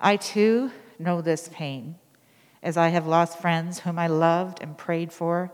I 0.00 0.16
too 0.16 0.70
know 0.98 1.20
this 1.20 1.48
pain, 1.52 1.96
as 2.62 2.76
I 2.76 2.88
have 2.88 3.06
lost 3.06 3.40
friends 3.40 3.80
whom 3.80 3.98
I 3.98 4.06
loved 4.06 4.62
and 4.62 4.76
prayed 4.76 5.12
for, 5.12 5.52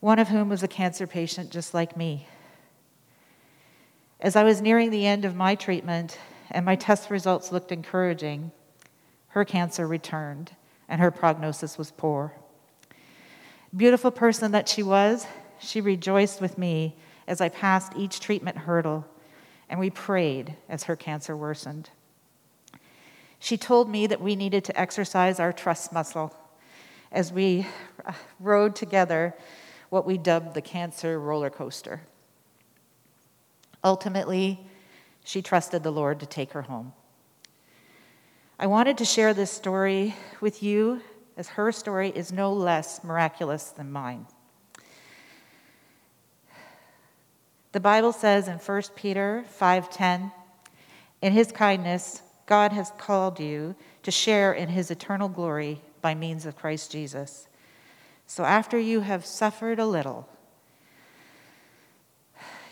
one 0.00 0.18
of 0.18 0.28
whom 0.28 0.48
was 0.48 0.62
a 0.62 0.68
cancer 0.68 1.06
patient 1.06 1.50
just 1.50 1.74
like 1.74 1.96
me. 1.96 2.28
As 4.20 4.36
I 4.36 4.44
was 4.44 4.60
nearing 4.60 4.90
the 4.90 5.06
end 5.06 5.24
of 5.24 5.34
my 5.34 5.54
treatment 5.54 6.18
and 6.50 6.64
my 6.64 6.76
test 6.76 7.10
results 7.10 7.52
looked 7.52 7.72
encouraging, 7.72 8.52
her 9.28 9.44
cancer 9.44 9.86
returned 9.86 10.52
and 10.88 11.00
her 11.00 11.10
prognosis 11.10 11.76
was 11.76 11.90
poor. 11.90 12.34
Beautiful 13.76 14.10
person 14.10 14.52
that 14.52 14.70
she 14.70 14.82
was, 14.82 15.26
she 15.58 15.82
rejoiced 15.82 16.40
with 16.40 16.56
me 16.56 16.96
as 17.26 17.42
I 17.42 17.50
passed 17.50 17.92
each 17.94 18.20
treatment 18.20 18.56
hurdle, 18.56 19.04
and 19.68 19.78
we 19.78 19.90
prayed 19.90 20.56
as 20.66 20.84
her 20.84 20.96
cancer 20.96 21.36
worsened. 21.36 21.90
She 23.38 23.58
told 23.58 23.90
me 23.90 24.06
that 24.06 24.22
we 24.22 24.34
needed 24.34 24.64
to 24.64 24.80
exercise 24.80 25.38
our 25.38 25.52
trust 25.52 25.92
muscle 25.92 26.34
as 27.12 27.32
we 27.32 27.66
rode 28.40 28.74
together 28.74 29.34
what 29.90 30.06
we 30.06 30.16
dubbed 30.16 30.54
the 30.54 30.62
cancer 30.62 31.20
roller 31.20 31.50
coaster. 31.50 32.00
Ultimately, 33.84 34.66
she 35.22 35.42
trusted 35.42 35.82
the 35.82 35.92
Lord 35.92 36.18
to 36.20 36.26
take 36.26 36.52
her 36.52 36.62
home. 36.62 36.94
I 38.58 38.68
wanted 38.68 38.96
to 38.98 39.04
share 39.04 39.34
this 39.34 39.50
story 39.50 40.14
with 40.40 40.62
you 40.62 41.02
as 41.36 41.48
her 41.48 41.72
story 41.72 42.10
is 42.10 42.32
no 42.32 42.52
less 42.52 43.04
miraculous 43.04 43.70
than 43.70 43.92
mine. 43.92 44.26
The 47.72 47.80
Bible 47.80 48.12
says 48.12 48.48
in 48.48 48.58
1 48.58 48.94
Peter 48.96 49.44
5:10, 49.48 50.32
"In 51.20 51.32
his 51.32 51.52
kindness 51.52 52.22
God 52.46 52.72
has 52.72 52.92
called 52.96 53.40
you 53.40 53.74
to 54.04 54.10
share 54.10 54.52
in 54.52 54.68
his 54.68 54.90
eternal 54.90 55.28
glory 55.28 55.82
by 56.00 56.14
means 56.14 56.46
of 56.46 56.56
Christ 56.56 56.92
Jesus. 56.92 57.48
So 58.28 58.44
after 58.44 58.78
you 58.78 59.00
have 59.00 59.26
suffered 59.26 59.80
a 59.80 59.86
little, 59.86 60.28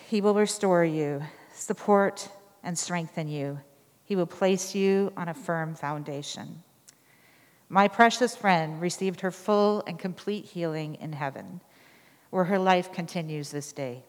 he 0.07 0.21
will 0.21 0.35
restore 0.35 0.85
you, 0.85 1.23
support, 1.53 2.29
and 2.63 2.79
strengthen 2.79 3.27
you. 3.27 3.59
He 4.05 4.15
will 4.15 4.27
place 4.27 4.75
you 4.75 5.13
on 5.17 5.29
a 5.29 5.35
firm 5.35 5.75
foundation. 5.75 6.63
My 7.75 7.89
precious 7.89 8.37
friend 8.37 8.81
received 8.81 9.23
her 9.23 9.33
full 9.33 9.83
and 9.89 9.99
complete 9.99 10.45
healing 10.45 10.95
in 10.95 11.13
heaven, 11.13 11.61
where 12.31 12.45
her 12.45 12.57
life 12.61 12.93
continues 12.93 13.51
this 13.51 13.73
day. 13.73 14.05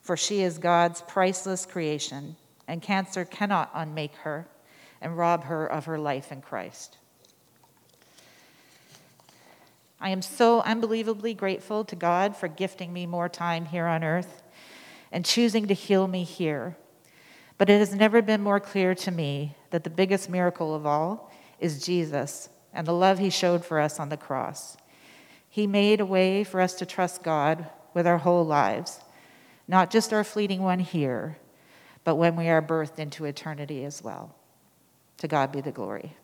For 0.00 0.16
she 0.16 0.42
is 0.42 0.58
God's 0.58 1.02
priceless 1.02 1.66
creation, 1.66 2.36
and 2.68 2.80
cancer 2.80 3.24
cannot 3.24 3.72
unmake 3.74 4.14
her 4.18 4.46
and 5.00 5.18
rob 5.18 5.42
her 5.46 5.66
of 5.66 5.86
her 5.86 5.98
life 5.98 6.30
in 6.30 6.40
Christ. 6.40 6.98
I 10.00 10.10
am 10.10 10.22
so 10.22 10.60
unbelievably 10.60 11.34
grateful 11.34 11.84
to 11.86 11.96
God 11.96 12.36
for 12.36 12.46
gifting 12.46 12.92
me 12.92 13.06
more 13.06 13.28
time 13.28 13.64
here 13.64 13.86
on 13.86 14.04
earth 14.04 14.40
and 15.10 15.24
choosing 15.24 15.66
to 15.66 15.74
heal 15.74 16.06
me 16.06 16.22
here. 16.22 16.76
But 17.58 17.68
it 17.68 17.80
has 17.80 17.92
never 17.92 18.22
been 18.22 18.40
more 18.40 18.60
clear 18.60 18.94
to 18.94 19.10
me 19.10 19.56
that 19.70 19.82
the 19.82 19.90
biggest 19.90 20.30
miracle 20.30 20.76
of 20.76 20.86
all 20.86 21.32
is 21.58 21.84
Jesus 21.84 22.50
and 22.74 22.86
the 22.86 22.92
love 22.92 23.18
he 23.18 23.30
showed 23.30 23.64
for 23.64 23.80
us 23.80 23.98
on 24.00 24.08
the 24.08 24.16
cross. 24.16 24.76
He 25.48 25.66
made 25.66 26.00
a 26.00 26.06
way 26.06 26.42
for 26.44 26.60
us 26.60 26.74
to 26.74 26.86
trust 26.86 27.22
God 27.22 27.70
with 27.94 28.06
our 28.06 28.18
whole 28.18 28.44
lives, 28.44 29.00
not 29.68 29.90
just 29.90 30.12
our 30.12 30.24
fleeting 30.24 30.62
one 30.62 30.80
here, 30.80 31.38
but 32.02 32.16
when 32.16 32.36
we 32.36 32.48
are 32.48 32.60
birthed 32.60 32.98
into 32.98 33.24
eternity 33.24 33.84
as 33.84 34.02
well. 34.02 34.34
To 35.18 35.28
God 35.28 35.52
be 35.52 35.60
the 35.60 35.70
glory. 35.70 36.16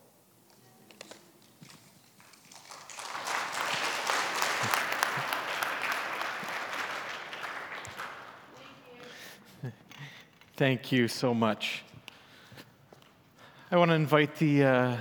Thank 10.56 10.92
you 10.92 11.08
so 11.08 11.32
much. 11.32 11.84
I 13.70 13.78
want 13.78 13.92
to 13.92 13.94
invite 13.94 14.34
the, 14.34 14.64
uh, 14.64 14.96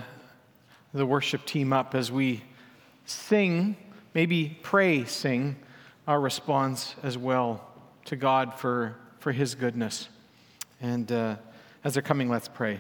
the 0.94 1.06
worship 1.06 1.46
team 1.46 1.72
up 1.72 1.94
as 1.94 2.12
we 2.12 2.44
sing, 3.06 3.76
maybe 4.14 4.58
pray, 4.64 5.06
sing 5.06 5.56
our 6.08 6.20
response 6.20 6.96
as 7.04 7.18
well 7.18 7.64
to 8.06 8.16
God 8.16 8.56
for, 8.56 8.96
for 9.20 9.32
His 9.32 9.54
goodness. 9.54 10.10
And 10.82 11.12
uh, 11.12 11.36
as 11.84 11.94
they're 11.94 12.02
coming, 12.02 12.30
let's 12.30 12.48
pray. 12.48 12.80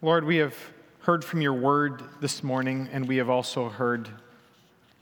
Lord, 0.00 0.24
we 0.24 0.36
have 0.36 0.54
heard 1.00 1.24
from 1.24 1.40
your 1.40 1.54
word 1.54 2.02
this 2.20 2.44
morning, 2.44 2.88
and 2.92 3.08
we 3.08 3.16
have 3.16 3.30
also 3.30 3.68
heard 3.68 4.08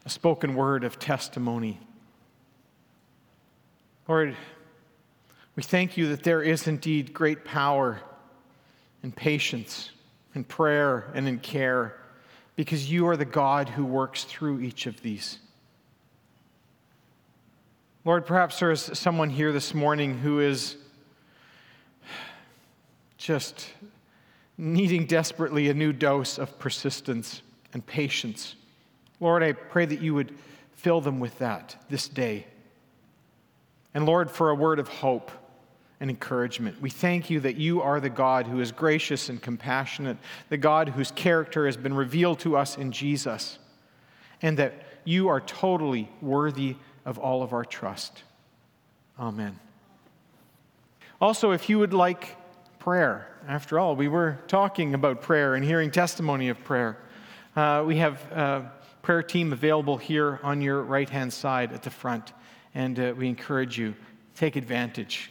a 0.06 0.10
spoken 0.10 0.54
word 0.54 0.84
of 0.84 0.98
testimony. 0.98 1.78
Lord, 4.08 4.34
we 5.56 5.62
thank 5.62 5.96
you 5.96 6.08
that 6.08 6.22
there 6.22 6.42
is 6.42 6.66
indeed 6.66 7.12
great 7.12 7.44
power 7.44 8.00
in 9.02 9.12
patience, 9.12 9.90
in 10.34 10.44
prayer, 10.44 11.10
and 11.14 11.26
in 11.28 11.38
care, 11.38 11.96
because 12.56 12.90
you 12.90 13.06
are 13.08 13.16
the 13.16 13.24
God 13.24 13.68
who 13.68 13.84
works 13.84 14.24
through 14.24 14.60
each 14.60 14.86
of 14.86 15.00
these. 15.02 15.38
Lord, 18.04 18.26
perhaps 18.26 18.58
there 18.58 18.70
is 18.70 18.90
someone 18.94 19.30
here 19.30 19.52
this 19.52 19.74
morning 19.74 20.18
who 20.18 20.40
is 20.40 20.76
just 23.16 23.70
needing 24.58 25.06
desperately 25.06 25.68
a 25.68 25.74
new 25.74 25.92
dose 25.92 26.38
of 26.38 26.58
persistence 26.58 27.42
and 27.72 27.84
patience. 27.86 28.56
Lord, 29.20 29.42
I 29.42 29.52
pray 29.52 29.86
that 29.86 30.00
you 30.00 30.14
would 30.14 30.34
fill 30.72 31.00
them 31.00 31.20
with 31.20 31.38
that 31.38 31.76
this 31.88 32.08
day. 32.08 32.46
And 33.94 34.04
Lord, 34.04 34.30
for 34.30 34.50
a 34.50 34.54
word 34.54 34.78
of 34.78 34.88
hope 34.88 35.30
and 36.02 36.10
encouragement, 36.10 36.82
we 36.82 36.90
thank 36.90 37.30
you 37.30 37.38
that 37.38 37.54
you 37.54 37.80
are 37.80 38.00
the 38.00 38.10
God 38.10 38.48
who 38.48 38.58
is 38.58 38.72
gracious 38.72 39.28
and 39.28 39.40
compassionate, 39.40 40.16
the 40.48 40.56
God 40.56 40.88
whose 40.88 41.12
character 41.12 41.64
has 41.64 41.76
been 41.76 41.94
revealed 41.94 42.40
to 42.40 42.56
us 42.56 42.76
in 42.76 42.90
Jesus, 42.90 43.60
and 44.42 44.58
that 44.58 44.74
you 45.04 45.28
are 45.28 45.40
totally 45.40 46.10
worthy 46.20 46.74
of 47.04 47.20
all 47.20 47.44
of 47.44 47.52
our 47.52 47.64
trust. 47.64 48.24
Amen. 49.16 49.60
Also, 51.20 51.52
if 51.52 51.68
you 51.68 51.78
would 51.78 51.94
like 51.94 52.36
prayer. 52.80 53.28
After 53.46 53.78
all, 53.78 53.94
we 53.94 54.08
were 54.08 54.38
talking 54.48 54.94
about 54.94 55.22
prayer 55.22 55.54
and 55.54 55.64
hearing 55.64 55.92
testimony 55.92 56.48
of 56.48 56.62
prayer. 56.64 56.98
Uh, 57.54 57.84
we 57.86 57.98
have 57.98 58.20
a 58.32 58.72
prayer 59.02 59.22
team 59.22 59.52
available 59.52 59.98
here 59.98 60.40
on 60.42 60.60
your 60.60 60.82
right 60.82 61.08
hand 61.08 61.32
side 61.32 61.72
at 61.72 61.84
the 61.84 61.90
front, 61.90 62.32
and 62.74 62.98
uh, 62.98 63.14
we 63.16 63.28
encourage 63.28 63.78
you 63.78 63.94
take 64.34 64.56
advantage 64.56 65.30